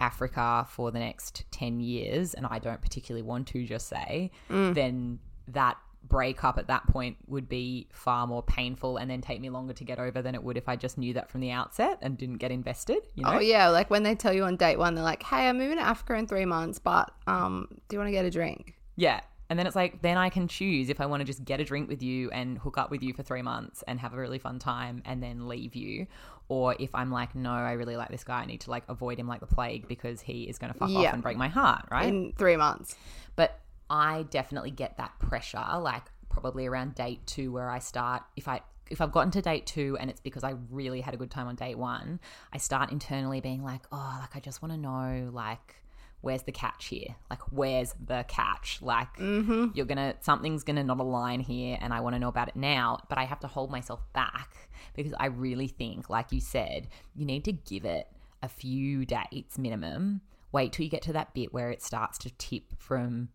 Africa 0.00 0.66
for 0.70 0.90
the 0.92 0.98
next 0.98 1.44
10 1.50 1.80
years 1.80 2.32
and 2.32 2.46
I 2.46 2.58
don't 2.58 2.80
particularly 2.80 3.22
want 3.22 3.48
to 3.48 3.66
just 3.66 3.88
say, 3.88 4.30
mm. 4.48 4.72
then 4.74 5.18
that 5.48 5.76
breakup 6.06 6.56
at 6.58 6.68
that 6.68 6.86
point 6.86 7.16
would 7.26 7.48
be 7.48 7.86
far 7.92 8.26
more 8.26 8.42
painful 8.42 8.96
and 8.96 9.10
then 9.10 9.20
take 9.20 9.40
me 9.40 9.50
longer 9.50 9.74
to 9.74 9.84
get 9.84 9.98
over 9.98 10.22
than 10.22 10.34
it 10.34 10.42
would 10.42 10.56
if 10.56 10.68
I 10.68 10.76
just 10.76 10.96
knew 10.96 11.12
that 11.14 11.28
from 11.30 11.40
the 11.42 11.50
outset 11.50 11.98
and 12.00 12.16
didn't 12.16 12.36
get 12.38 12.50
invested, 12.50 13.06
you 13.14 13.24
know? 13.24 13.32
Oh 13.34 13.38
yeah, 13.40 13.68
like 13.68 13.90
when 13.90 14.04
they 14.04 14.14
tell 14.14 14.32
you 14.32 14.44
on 14.44 14.56
date 14.56 14.78
one, 14.78 14.94
they're 14.94 15.04
like, 15.04 15.22
"Hey, 15.22 15.48
I'm 15.48 15.58
moving 15.58 15.76
to 15.76 15.82
Africa 15.82 16.14
in 16.14 16.26
three 16.26 16.44
months, 16.46 16.78
but 16.78 17.10
um, 17.26 17.68
do 17.88 17.96
you 17.96 17.98
want 17.98 18.08
to 18.08 18.12
get 18.12 18.24
a 18.24 18.30
drink?" 18.30 18.74
Yeah. 18.96 19.20
And 19.50 19.58
then 19.58 19.66
it's 19.66 19.76
like, 19.76 20.02
then 20.02 20.18
I 20.18 20.28
can 20.28 20.46
choose 20.46 20.90
if 20.90 21.00
I 21.00 21.06
want 21.06 21.22
to 21.22 21.24
just 21.24 21.42
get 21.42 21.58
a 21.58 21.64
drink 21.64 21.88
with 21.88 22.02
you 22.02 22.30
and 22.32 22.58
hook 22.58 22.76
up 22.76 22.90
with 22.90 23.02
you 23.02 23.14
for 23.14 23.22
three 23.22 23.40
months 23.40 23.82
and 23.88 23.98
have 23.98 24.12
a 24.12 24.18
really 24.18 24.38
fun 24.38 24.58
time 24.58 25.02
and 25.06 25.22
then 25.22 25.48
leave 25.48 25.74
you. 25.74 26.06
Or 26.48 26.76
if 26.78 26.94
I'm 26.94 27.10
like, 27.10 27.34
no, 27.34 27.52
I 27.52 27.72
really 27.72 27.96
like 27.96 28.10
this 28.10 28.24
guy. 28.24 28.40
I 28.42 28.44
need 28.44 28.60
to 28.62 28.70
like 28.70 28.84
avoid 28.90 29.18
him 29.18 29.26
like 29.26 29.40
the 29.40 29.46
plague 29.46 29.88
because 29.88 30.20
he 30.20 30.42
is 30.44 30.58
going 30.58 30.70
to 30.74 30.78
fuck 30.78 30.90
Yeah. 30.90 30.98
off 30.98 31.14
and 31.14 31.22
break 31.22 31.38
my 31.38 31.48
heart, 31.48 31.86
right? 31.90 32.08
In 32.08 32.34
three 32.36 32.56
months. 32.56 32.94
but 33.36 33.58
I 33.90 34.24
definitely 34.30 34.70
get 34.70 34.96
that 34.98 35.18
pressure, 35.18 35.64
like 35.80 36.04
probably 36.28 36.66
around 36.66 36.94
date 36.94 37.26
two, 37.26 37.52
where 37.52 37.70
I 37.70 37.78
start 37.78 38.22
if 38.36 38.48
I 38.48 38.60
if 38.90 39.00
I've 39.00 39.12
gotten 39.12 39.30
to 39.32 39.42
date 39.42 39.66
two 39.66 39.96
and 40.00 40.10
it's 40.10 40.20
because 40.20 40.44
I 40.44 40.54
really 40.70 41.00
had 41.00 41.14
a 41.14 41.16
good 41.16 41.30
time 41.30 41.46
on 41.46 41.56
date 41.56 41.78
one, 41.78 42.20
I 42.52 42.58
start 42.58 42.90
internally 42.90 43.40
being 43.40 43.62
like, 43.62 43.82
oh, 43.92 44.18
like 44.20 44.36
I 44.36 44.40
just 44.40 44.62
want 44.62 44.72
to 44.72 44.78
know, 44.78 45.30
like, 45.32 45.76
where's 46.20 46.42
the 46.42 46.52
catch 46.52 46.86
here? 46.86 47.14
Like, 47.30 47.40
where's 47.50 47.94
the 48.04 48.24
catch? 48.28 48.80
Like, 48.82 49.16
mm-hmm. 49.16 49.68
you're 49.74 49.86
gonna 49.86 50.14
something's 50.20 50.64
gonna 50.64 50.84
not 50.84 51.00
align 51.00 51.40
here, 51.40 51.78
and 51.80 51.92
I 51.92 52.00
want 52.00 52.14
to 52.14 52.18
know 52.18 52.28
about 52.28 52.48
it 52.48 52.56
now. 52.56 53.00
But 53.08 53.18
I 53.18 53.24
have 53.24 53.40
to 53.40 53.46
hold 53.46 53.70
myself 53.70 54.00
back 54.12 54.68
because 54.94 55.14
I 55.18 55.26
really 55.26 55.68
think, 55.68 56.10
like 56.10 56.32
you 56.32 56.40
said, 56.40 56.88
you 57.14 57.24
need 57.24 57.44
to 57.44 57.52
give 57.52 57.84
it 57.84 58.08
a 58.42 58.48
few 58.48 59.04
dates 59.04 59.58
minimum. 59.58 60.20
Wait 60.50 60.72
till 60.72 60.84
you 60.84 60.90
get 60.90 61.02
to 61.02 61.12
that 61.12 61.34
bit 61.34 61.52
where 61.52 61.70
it 61.70 61.82
starts 61.82 62.16
to 62.18 62.30
tip 62.30 62.72
from 62.78 63.28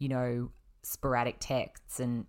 you 0.00 0.08
know, 0.08 0.50
sporadic 0.82 1.36
texts 1.38 2.00
and 2.00 2.26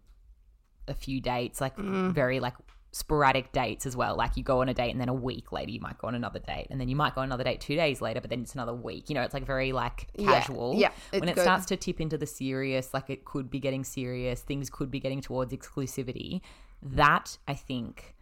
a 0.88 0.94
few 0.94 1.20
dates, 1.20 1.60
like 1.60 1.75
mm. 1.78 2.13
very 2.13 2.40
like 2.40 2.54
sporadic 2.92 3.51
dates 3.54 3.86
as 3.86 3.96
well. 3.96 4.16
Like 4.16 4.36
you 4.36 4.44
go 4.44 4.62
on 4.62 4.70
a 4.70 4.74
date 4.74 4.92
and 4.92 5.00
then 5.00 5.10
a 5.10 5.13
week 5.13 5.51
later 5.51 5.72
you 5.72 5.80
might 5.80 5.98
go 5.98 6.08
on 6.10 6.16
another 6.16 6.40
date 6.40 6.68
and 6.70 6.80
then 6.80 6.90
you 6.90 6.96
might 6.96 7.16
go 7.16 7.22
on 7.22 7.25
another 7.25 7.46
date 7.46 7.62
two 7.62 7.75
days 7.75 8.01
later, 8.01 8.20
but 8.20 8.30
then 8.30 8.42
it's 8.42 8.54
another 8.54 8.74
week. 8.74 9.10
You 9.10 9.16
know, 9.16 9.22
it's 9.22 9.34
like 9.34 9.46
very 9.46 9.72
like 9.72 10.08
casual. 10.20 10.75
yeah, 10.75 10.92
when 11.12 11.30
it 11.30 11.36
good. 11.36 11.42
starts 11.42 11.66
to 11.68 11.78
tip 11.78 12.01
into 12.01 12.18
the 12.18 12.28
serious, 12.28 12.94
like 12.94 13.10
it 13.10 13.25
could 13.25 13.50
be 13.50 13.60
getting 13.60 13.84
serious, 13.84 14.42
things 14.42 14.70
could 14.70 14.92
be 14.92 15.00
getting 15.00 15.22
towards 15.22 15.54
exclusivity. 15.54 16.42
That 16.84 17.38
I 17.48 17.54
think 17.54 18.16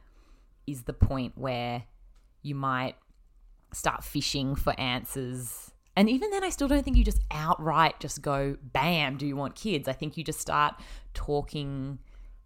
is 0.67 0.83
the 0.83 0.93
point 0.93 1.33
where 1.35 1.83
you 2.43 2.55
might 2.55 2.95
start 3.73 4.03
fishing 4.03 4.55
for 4.55 4.79
answers. 4.79 5.71
And 5.95 6.09
even 6.09 6.31
then, 6.31 6.43
I 6.43 6.49
still 6.49 6.67
don't 6.67 6.83
think 6.83 6.95
you 6.95 7.03
just 7.03 7.21
outright 7.31 7.99
just 7.99 8.21
go, 8.21 8.55
bam, 8.73 9.17
do 9.17 9.25
you 9.25 9.35
want 9.35 9.55
kids? 9.55 9.87
I 9.87 9.93
think 9.93 10.17
you 10.17 10.23
just 10.23 10.39
start 10.39 10.75
talking. 11.13 11.99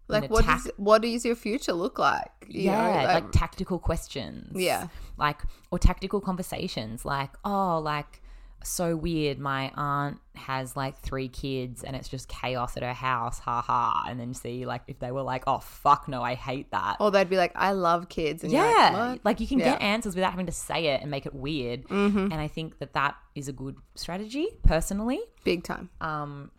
Like, 0.08 0.30
what 0.30 0.44
tac- 0.44 0.64
does 0.64 0.72
what 0.76 1.02
does 1.02 1.24
your 1.24 1.36
future 1.36 1.72
look 1.72 1.98
like? 1.98 2.30
You 2.48 2.66
know, 2.66 2.72
yeah, 2.72 3.14
like, 3.14 3.32
tactical 3.32 3.78
questions. 3.78 4.52
Yeah. 4.60 4.88
Like, 5.16 5.42
or 5.70 5.78
tactical 5.78 6.20
conversations 6.20 7.04
like, 7.04 7.30
oh, 7.44 7.78
like, 7.78 8.20
so 8.64 8.96
weird. 8.96 9.38
My 9.38 9.70
aunt 9.74 10.18
has 10.34 10.76
like 10.76 10.98
three 10.98 11.28
kids 11.28 11.84
and 11.84 11.94
it's 11.94 12.08
just 12.08 12.28
chaos 12.28 12.76
at 12.76 12.82
her 12.82 12.92
house. 12.92 13.38
Ha 13.40 13.62
ha. 13.62 14.04
And 14.08 14.18
then 14.18 14.34
see, 14.34 14.66
like, 14.66 14.82
if 14.88 14.98
they 14.98 15.10
were 15.12 15.22
like, 15.22 15.44
oh, 15.46 15.58
fuck 15.58 16.08
no, 16.08 16.22
I 16.22 16.34
hate 16.34 16.70
that. 16.72 16.96
or 17.00 17.10
they'd 17.10 17.30
be 17.30 17.36
like, 17.36 17.52
"I 17.54 17.72
love 17.72 18.08
kids," 18.08 18.42
and 18.42 18.52
Yeah, 18.52 18.90
like, 18.94 19.20
like, 19.24 19.40
you 19.40 19.46
can 19.46 19.58
Yeah. 19.58 19.72
get 19.72 19.82
answers 19.82 20.14
without 20.14 20.30
having 20.32 20.46
to 20.46 20.52
say 20.52 20.86
it 20.88 21.02
and 21.02 21.10
make 21.10 21.26
it 21.26 21.34
weird. 21.34 21.84
Mm-hmm. 21.88 22.18
And 22.18 22.34
I 22.34 22.48
think 22.48 22.78
that 22.78 22.92
that 22.94 23.14
is 23.34 23.48
a 23.48 23.52
good 23.52 23.76
strategy, 23.94 24.48
personally. 24.64 25.20
big 25.44 25.62
time. 25.62 25.90
Um, 26.00 26.50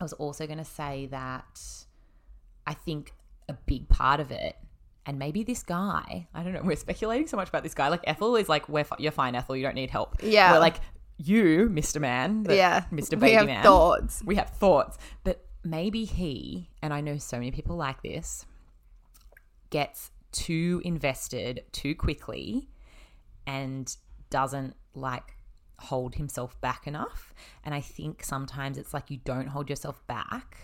I 0.00 0.04
was 0.04 0.12
also 0.14 0.46
going 0.46 0.58
to 0.58 0.64
say 0.64 1.06
that 1.12 1.60
I 2.66 2.74
think 2.74 3.12
a 3.48 3.52
big 3.52 3.88
part 3.88 4.20
of 4.20 4.30
it, 4.30 4.56
and 5.06 5.18
maybe 5.18 5.44
this 5.44 5.62
guy, 5.62 6.26
I 6.34 6.42
don't 6.42 6.52
know, 6.54 6.62
we're 6.64 6.76
speculating 6.76 7.26
so 7.26 7.36
much 7.36 7.48
about 7.48 7.62
this 7.62 7.74
guy. 7.74 7.88
Like 7.88 8.00
Ethel 8.04 8.36
is 8.36 8.48
like, 8.48 8.68
we're 8.68 8.84
fi- 8.84 8.96
you're 8.98 9.12
fine, 9.12 9.34
Ethel, 9.34 9.54
you 9.56 9.62
don't 9.62 9.74
need 9.74 9.90
help. 9.90 10.16
Yeah. 10.22 10.52
we're 10.52 10.60
like 10.60 10.80
you, 11.16 11.68
Mister 11.70 12.00
Man, 12.00 12.46
yeah, 12.48 12.84
Mr. 12.92 13.10
Baby 13.10 13.26
We 13.26 13.32
have 13.32 13.46
Man. 13.46 13.62
thoughts. 13.62 14.22
We 14.24 14.36
have 14.36 14.50
thoughts, 14.50 14.98
but 15.22 15.44
maybe 15.62 16.04
he, 16.04 16.70
and 16.82 16.92
I 16.92 17.00
know 17.00 17.18
so 17.18 17.38
many 17.38 17.50
people 17.50 17.76
like 17.76 18.02
this, 18.02 18.46
gets 19.70 20.10
too 20.32 20.82
invested 20.84 21.64
too 21.72 21.94
quickly 21.94 22.68
and 23.46 23.96
doesn't 24.30 24.74
like 24.94 25.36
hold 25.78 26.14
himself 26.16 26.60
back 26.60 26.86
enough. 26.86 27.34
And 27.64 27.74
I 27.74 27.80
think 27.80 28.24
sometimes 28.24 28.78
it's 28.78 28.94
like 28.94 29.10
you 29.10 29.18
don't 29.24 29.48
hold 29.48 29.70
yourself 29.70 30.04
back 30.06 30.56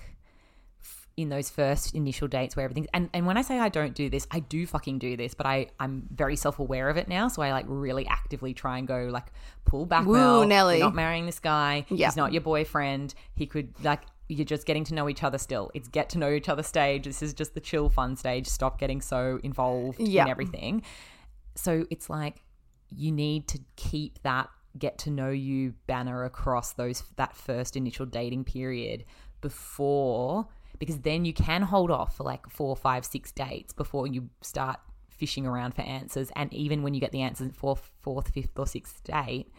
in 1.17 1.29
those 1.29 1.51
first 1.51 1.95
initial 1.95 2.29
dates 2.29 2.57
where 2.57 2.65
everything's 2.65 2.87
and, 2.95 3.11
and 3.13 3.27
when 3.27 3.37
I 3.37 3.43
say 3.43 3.59
I 3.59 3.69
don't 3.69 3.95
do 3.95 4.09
this, 4.09 4.27
I 4.31 4.41
do 4.41 4.67
fucking 4.67 4.99
do 4.99 5.17
this, 5.17 5.35
but 5.35 5.45
I, 5.47 5.67
I'm 5.79 6.09
very 6.15 6.37
self 6.37 6.59
aware 6.59 6.89
of 6.89 6.97
it 6.97 7.09
now. 7.09 7.29
So 7.29 7.43
I 7.43 7.53
like 7.53 7.67
really 7.69 8.07
actively 8.07 8.55
try 8.55 8.79
and 8.79 8.89
go 8.89 9.09
like 9.11 9.27
pull 9.65 9.87
back. 9.87 10.07
Woo, 10.07 10.15
Mel. 10.15 10.47
Nelly. 10.47 10.79
You're 10.79 10.87
not 10.87 10.95
marrying 10.95 11.27
this 11.27 11.39
guy. 11.41 11.85
Yeah. 11.91 12.07
He's 12.09 12.17
not 12.17 12.33
your 12.33 12.43
boyfriend. 12.43 13.15
He 13.35 13.47
could 13.47 13.73
like 13.85 14.03
you're 14.29 14.45
just 14.45 14.65
getting 14.65 14.85
to 14.85 14.95
know 14.95 15.09
each 15.09 15.25
other 15.25 15.39
still. 15.39 15.71
It's 15.75 15.89
get 15.89 16.09
to 16.11 16.19
know 16.19 16.31
each 16.31 16.49
other 16.49 16.63
stage. 16.63 17.05
This 17.05 17.23
is 17.23 17.35
just 17.35 17.55
the 17.55 17.61
chill 17.61 17.89
fun 17.89 18.15
stage. 18.17 18.47
Stop 18.47 18.79
getting 18.79 19.01
so 19.01 19.41
involved 19.43 19.99
Yeah. 20.01 20.25
in 20.25 20.31
everything. 20.31 20.83
So 21.57 21.85
it's 21.91 22.09
like 22.09 22.43
you 22.89 23.11
need 23.13 23.49
to 23.49 23.59
keep 23.77 24.23
that 24.23 24.49
get 24.79 24.99
to 24.99 25.11
know 25.11 25.31
you 25.31 25.75
banner 25.89 26.23
across 26.25 26.75
those 26.75 27.03
that 27.17 27.37
first 27.37 27.77
initial 27.77 28.07
dating 28.07 28.45
period 28.45 29.05
before 29.41 30.47
because 30.81 30.99
then 30.99 31.25
you 31.25 31.33
can 31.33 31.63
hold 31.63 31.93
off 31.93 32.17
for 32.17 32.25
like 32.25 32.51
four, 32.51 32.75
five, 32.75 33.05
six 33.05 33.31
dates 33.31 33.73
before 33.73 34.09
you 34.09 34.29
start 34.43 34.81
fishing 35.11 35.47
around 35.47 35.75
for 35.77 35.83
answers. 35.83 36.33
And 36.35 36.53
even 36.53 36.83
when 36.83 36.95
you 36.95 37.01
get 37.01 37.13
the 37.13 37.21
answers 37.23 37.47
in 37.47 37.53
fourth, 37.53 37.89
fourth, 38.01 38.31
fifth, 38.31 38.59
or 38.59 38.67
sixth 38.67 39.05
date, 39.05 39.53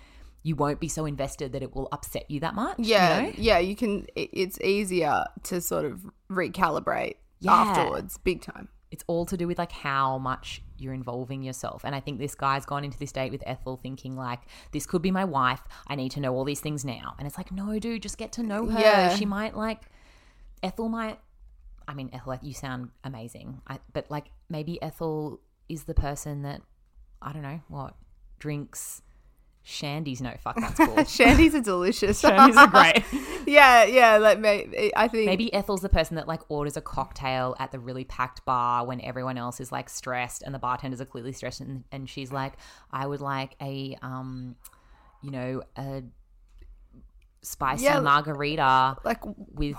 you 0.44 0.56
won't 0.56 0.80
be 0.80 0.88
so 0.90 1.06
invested 1.06 1.54
that 1.54 1.62
it 1.62 1.74
will 1.76 1.88
upset 1.92 2.30
you 2.30 2.40
that 2.40 2.56
much. 2.56 2.80
you 2.80 2.86
Yeah, 2.88 3.22
know? 3.22 3.32
yeah. 3.38 3.60
You 3.60 3.76
can. 3.78 4.08
It's 4.16 4.60
easier 4.60 5.24
to 5.44 5.62
sort 5.62 5.86
of 5.86 6.04
recalibrate 6.32 7.16
Yeah. 7.40 7.54
afterwards, 7.54 8.18
big 8.18 8.42
time. 8.42 8.68
it's 8.90 9.06
all 9.08 9.26
to 9.26 9.38
do 9.38 9.48
with 9.48 9.58
like 9.58 9.72
how 9.72 10.18
much 10.18 10.62
you're 10.78 10.94
involving 10.94 11.42
yourself. 11.44 11.86
And 11.86 11.96
I 11.96 12.02
think 12.02 12.20
this 12.20 12.36
guy's 12.36 12.66
gone 12.66 12.84
into 12.84 13.00
this 13.00 13.14
date 13.14 13.32
with 13.32 13.42
Ethel 13.46 13.78
thinking 13.78 14.18
like, 14.18 14.40
this 14.74 14.86
could 14.86 15.02
be 15.02 15.12
my 15.12 15.24
wife. 15.24 15.62
I 15.88 15.96
need 15.96 16.12
to 16.12 16.20
know 16.20 16.36
all 16.36 16.44
these 16.44 16.60
things 16.60 16.84
now. 16.84 17.16
And 17.18 17.26
it's 17.26 17.38
like, 17.38 17.54
no, 17.54 17.80
dude, 17.80 18.02
just 18.02 18.18
get 18.18 18.34
to 18.34 18.44
know 18.44 18.66
her. 18.66 18.78
Yeah. 18.78 19.16
She 19.16 19.26
might 19.26 19.56
like, 19.56 19.84
Ethel 20.64 20.90
might, 20.90 21.20
I 21.88 21.94
mean, 21.94 22.10
Ethel, 22.14 22.38
you 22.42 22.54
sound 22.54 22.90
amazing. 23.04 23.62
I, 23.68 23.80
but 23.94 24.10
like 24.10 24.28
maybe 24.50 24.82
Ethel 24.82 25.42
is 25.70 25.84
the 25.86 25.94
person 25.94 26.44
that, 26.44 26.62
I 27.22 27.34
don't 27.34 27.42
know, 27.44 27.62
what, 27.68 27.96
drinks 28.40 29.02
shandies. 29.66 30.22
No, 30.22 30.34
fuck, 30.40 30.60
that's 30.60 30.78
cool. 30.78 30.88
Shandies 30.98 31.54
are 31.54 31.62
delicious. 31.62 32.20
Shandies 32.24 32.56
are 32.56 32.68
great. 32.68 33.04
yeah, 33.48 33.84
yeah. 33.84 34.18
Like 34.18 34.40
maybe 34.40 34.92
I 34.96 35.08
think 35.08 35.28
Maybe 35.28 35.54
Ethel's 35.54 35.82
the 35.82 35.90
person 35.90 36.16
that 36.16 36.28
like 36.28 36.42
orders 36.50 36.78
a 36.78 36.82
cocktail 36.82 37.56
at 37.60 37.72
the 37.72 37.78
really 37.78 38.04
packed 38.04 38.44
bar 38.44 38.86
when 38.88 39.00
everyone 39.02 39.38
else 39.38 39.60
is 39.60 39.72
like 39.72 39.88
stressed 39.90 40.42
and 40.42 40.54
the 40.56 40.58
bartenders 40.60 41.00
are 41.00 41.06
clearly 41.06 41.32
stressed 41.32 41.62
and, 41.62 41.84
and 41.92 42.10
she's 42.10 42.32
like, 42.32 42.54
I 42.92 43.06
would 43.06 43.22
like 43.22 43.56
a 43.62 43.96
um, 44.02 44.56
you 45.22 45.30
know, 45.30 45.62
a 45.78 46.02
spicy 47.44 47.84
Yeah. 47.86 48.00
margarita 48.00 48.98
like 49.04 49.20
with 49.54 49.76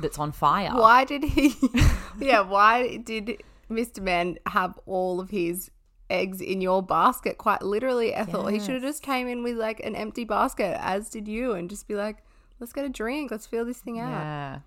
that's 0.00 0.18
on 0.18 0.32
fire. 0.32 0.70
why 0.72 1.04
did 1.04 1.24
he? 1.24 1.54
yeah, 2.20 2.40
why 2.40 2.96
did 2.98 3.42
Mr. 3.70 4.00
Man 4.00 4.38
have 4.46 4.78
all 4.86 5.20
of 5.20 5.30
his 5.30 5.70
eggs 6.10 6.40
in 6.40 6.60
your 6.60 6.82
basket, 6.82 7.38
quite 7.38 7.62
literally, 7.62 8.14
Ethel. 8.14 8.46
He 8.46 8.58
should 8.58 8.74
have 8.74 8.82
just 8.82 9.02
came 9.02 9.28
in 9.28 9.42
with 9.42 9.56
like 9.56 9.80
an 9.80 9.94
empty 9.94 10.24
basket, 10.24 10.76
as 10.80 11.10
did 11.10 11.28
you, 11.28 11.52
and 11.52 11.68
just 11.68 11.86
be 11.86 11.94
like, 11.94 12.18
let's 12.60 12.72
get 12.72 12.84
a 12.84 12.88
drink, 12.88 13.30
let's 13.30 13.46
feel 13.46 13.64
this 13.64 13.78
thing 13.78 13.98
out. 13.98 14.10
Yeah. 14.10 14.58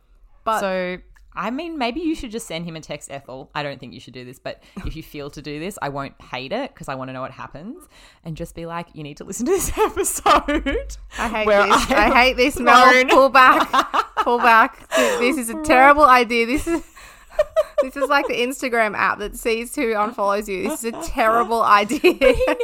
But 0.44 0.60
So, 0.60 0.98
I 1.34 1.50
mean, 1.50 1.78
maybe 1.78 2.02
you 2.02 2.14
should 2.14 2.32
just 2.32 2.46
send 2.48 2.66
him 2.66 2.76
a 2.76 2.82
text, 2.82 3.10
Ethel. 3.10 3.50
I 3.56 3.64
don't 3.64 3.80
think 3.80 3.94
you 3.94 4.00
should 4.00 4.14
do 4.14 4.26
this, 4.26 4.38
but 4.38 4.62
if 4.86 4.96
you 4.96 5.04
feel 5.04 5.30
to 5.32 5.42
do 5.42 5.60
this, 5.60 5.80
I 5.82 5.90
won't 5.90 6.20
hate 6.22 6.52
it 6.52 6.74
because 6.74 6.90
I 6.90 6.96
want 6.96 7.10
to 7.10 7.14
know 7.14 7.22
what 7.22 7.32
happens. 7.32 7.88
And 8.24 8.36
just 8.36 8.54
be 8.54 8.66
like, 8.66 8.88
you 8.94 9.04
need 9.04 9.18
to 9.18 9.24
listen 9.24 9.46
to 9.46 9.52
this 9.52 9.72
episode. 9.78 10.98
I 11.18 11.28
hate 11.30 11.48
this. 11.48 11.92
I, 11.92 12.02
have 12.02 12.14
hate 12.14 12.38
this. 12.38 12.60
Mel, 12.60 13.06
pull 13.06 13.30
back. 13.30 14.08
Pull 14.24 14.38
back. 14.38 14.88
This 15.20 15.38
is 15.38 15.50
a 15.50 15.58
oh 15.58 15.64
terrible 15.64 16.06
idea. 16.06 16.46
This 16.46 16.68
is 16.68 16.84
this 17.82 17.96
is 17.96 18.10
like 18.10 18.28
the 18.28 18.34
Instagram 18.34 18.96
app 18.96 19.20
that 19.20 19.36
sees 19.36 19.76
who 19.76 19.94
unfollows 19.94 20.48
you. 20.48 20.64
This 20.68 20.84
is 20.84 20.94
a 20.94 21.04
terrible 21.04 21.62
idea. 21.82 22.00
he 22.00 22.16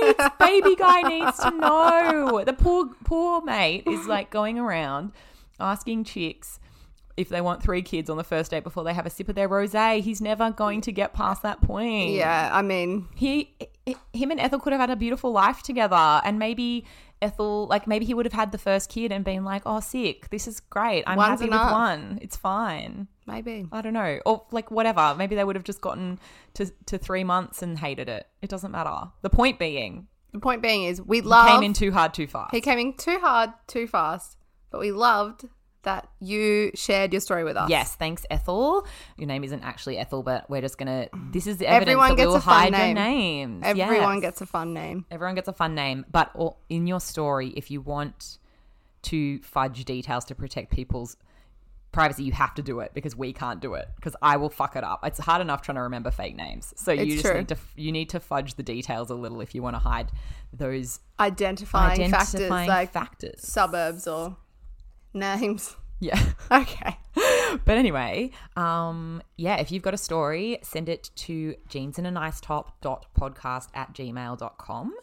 needs 0.01 0.19
baby 0.39 0.75
guy 0.75 1.01
needs 1.03 1.37
to 1.39 1.51
know. 1.51 2.43
The 2.45 2.53
poor 2.53 2.89
poor 3.03 3.41
mate 3.41 3.83
is 3.87 4.05
like 4.07 4.29
going 4.29 4.59
around 4.59 5.11
asking 5.59 6.03
chicks 6.03 6.59
if 7.15 7.29
they 7.29 7.41
want 7.41 7.63
three 7.63 7.81
kids 7.81 8.09
on 8.11 8.17
the 8.17 8.23
first 8.23 8.51
date 8.51 8.63
before 8.63 8.83
they 8.83 8.93
have 8.93 9.07
a 9.07 9.09
sip 9.09 9.27
of 9.27 9.35
their 9.35 9.49
rosé. 9.49 10.01
He's 10.01 10.21
never 10.21 10.51
going 10.51 10.81
to 10.81 10.91
get 10.91 11.13
past 11.13 11.41
that 11.41 11.61
point. 11.61 12.11
yeah, 12.11 12.49
I 12.53 12.61
mean, 12.61 13.07
he 13.15 13.55
him 14.13 14.31
and 14.31 14.39
Ethel 14.39 14.59
could 14.59 14.73
have 14.73 14.81
had 14.81 14.89
a 14.89 14.95
beautiful 14.95 15.31
life 15.31 15.63
together 15.63 16.21
and 16.23 16.37
maybe 16.37 16.85
Ethel 17.21 17.67
like 17.67 17.87
maybe 17.87 18.05
he 18.05 18.13
would 18.13 18.25
have 18.25 18.33
had 18.33 18.51
the 18.51 18.57
first 18.57 18.89
kid 18.89 19.11
and 19.11 19.25
been 19.25 19.43
like 19.43 19.63
oh 19.65 19.79
sick 19.79 20.29
this 20.29 20.47
is 20.47 20.59
great 20.59 21.03
I'm 21.07 21.17
One's 21.17 21.39
happy 21.39 21.45
enough. 21.51 21.65
with 21.65 21.71
one. 21.71 22.19
It's 22.21 22.37
fine. 22.37 23.07
Maybe. 23.25 23.65
I 23.71 23.81
don't 23.81 23.93
know. 23.93 24.19
Or 24.25 24.45
like 24.51 24.69
whatever. 24.71 25.15
Maybe 25.17 25.35
they 25.35 25.43
would 25.43 25.55
have 25.55 25.65
just 25.65 25.81
gotten 25.81 26.19
to 26.53 26.67
to 26.85 26.97
3 26.97 27.23
months 27.23 27.61
and 27.61 27.77
hated 27.79 28.07
it. 28.07 28.27
It 28.41 28.49
doesn't 28.49 28.71
matter. 28.71 28.95
The 29.21 29.29
point 29.29 29.57
being 29.59 30.07
The 30.33 30.39
point 30.39 30.61
being 30.61 30.83
is 30.83 31.01
we 31.01 31.17
he 31.17 31.21
love 31.23 31.47
came 31.49 31.63
in 31.63 31.73
too 31.73 31.91
hard 31.91 32.13
too 32.13 32.27
fast. 32.27 32.53
he 32.53 32.61
came 32.61 32.77
in 32.79 32.93
too 32.93 33.17
hard, 33.19 33.51
too 33.65 33.87
fast, 33.87 34.37
but 34.71 34.79
we 34.79 34.91
loved 34.91 35.45
that 35.87 36.07
you 36.19 36.71
shared 36.75 37.11
your 37.13 37.19
story 37.21 37.43
with 37.43 37.57
us. 37.57 37.69
Yes, 37.69 37.95
thanks, 37.95 38.25
Ethel. 38.29 38.85
Your 39.17 39.27
name 39.27 39.43
isn't 39.43 39.63
actually 39.63 39.97
Ethel, 39.97 40.21
but 40.23 40.49
we're 40.49 40.61
just 40.61 40.77
gonna. 40.77 41.07
This 41.31 41.47
is 41.47 41.57
the 41.57 41.67
evidence 41.67 41.89
Everyone 41.93 42.09
that 42.09 42.17
we 42.17 42.27
will 42.27 42.35
a 42.35 42.41
fun 42.41 42.53
hide 42.53 42.71
name. 42.73 42.95
their 42.95 43.03
names. 43.05 43.61
Everyone 43.65 44.15
Yes. 44.15 44.21
gets 44.21 44.41
a 44.41 44.45
fun 44.45 44.73
name. 44.73 45.05
Everyone 45.09 45.35
gets 45.35 45.47
a 45.47 45.53
fun 45.53 45.75
name, 45.75 46.05
but 46.11 46.31
in 46.69 46.87
your 46.87 46.99
story, 46.99 47.49
if 47.55 47.71
you 47.71 47.81
want 47.81 48.37
to 49.03 49.39
fudge 49.41 49.85
details 49.85 50.25
to 50.25 50.35
protect 50.35 50.71
people's 50.71 51.15
privacy, 51.93 52.23
you 52.23 52.31
have 52.33 52.53
to 52.53 52.61
do 52.61 52.81
it 52.81 52.91
because 52.93 53.15
we 53.15 53.31
can't 53.33 53.59
do 53.61 53.73
it 53.73 53.87
because 53.95 54.15
I 54.21 54.37
will 54.37 54.49
fuck 54.49 54.75
it 54.75 54.83
up. 54.83 54.99
It's 55.03 55.19
hard 55.19 55.41
enough 55.41 55.61
trying 55.61 55.77
to 55.77 55.81
remember 55.83 56.11
fake 56.11 56.35
names, 56.35 56.73
so 56.75 56.91
you 56.91 57.13
just 57.13 57.25
true. 57.25 57.37
need 57.37 57.47
to 57.47 57.57
you 57.75 57.91
need 57.91 58.09
to 58.09 58.19
fudge 58.19 58.55
the 58.55 58.63
details 58.63 59.09
a 59.09 59.15
little 59.15 59.39
if 59.41 59.55
you 59.55 59.63
want 59.63 59.75
to 59.75 59.79
hide 59.79 60.11
those 60.51 60.99
Identifying, 61.19 62.11
factors 62.11 62.35
identifying 62.35 62.69
like 62.69 62.91
factors. 62.91 63.41
suburbs 63.41 64.05
or 64.07 64.35
names. 65.13 65.75
Yeah. 65.99 66.19
Okay. 66.49 66.97
but 67.65 67.77
anyway, 67.77 68.31
um, 68.55 69.21
yeah, 69.35 69.57
if 69.57 69.69
you've 69.69 69.83
got 69.83 69.93
a 69.93 69.97
story, 69.97 70.59
send 70.61 70.87
it 70.87 71.09
to 71.15 71.55
jeansinanice.top.podcast 71.67 73.67
at 73.73 73.93
gmail.com. 73.93 74.93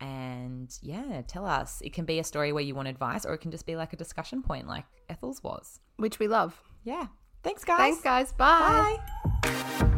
And 0.00 0.78
yeah, 0.80 1.20
tell 1.26 1.44
us. 1.44 1.82
It 1.82 1.92
can 1.92 2.06
be 2.06 2.18
a 2.18 2.24
story 2.24 2.52
where 2.52 2.62
you 2.62 2.74
want 2.74 2.88
advice, 2.88 3.26
or 3.26 3.34
it 3.34 3.38
can 3.38 3.50
just 3.50 3.66
be 3.66 3.76
like 3.76 3.92
a 3.92 3.96
discussion 3.96 4.42
point, 4.42 4.66
like 4.66 4.84
Ethel's 5.10 5.42
was. 5.42 5.80
Which 5.96 6.18
we 6.18 6.28
love. 6.28 6.62
Yeah. 6.84 7.08
Thanks, 7.42 7.64
guys. 7.64 7.78
Thanks, 7.78 8.02
guys. 8.02 8.32
Bye. 8.32 8.96
Bye. 9.42 9.92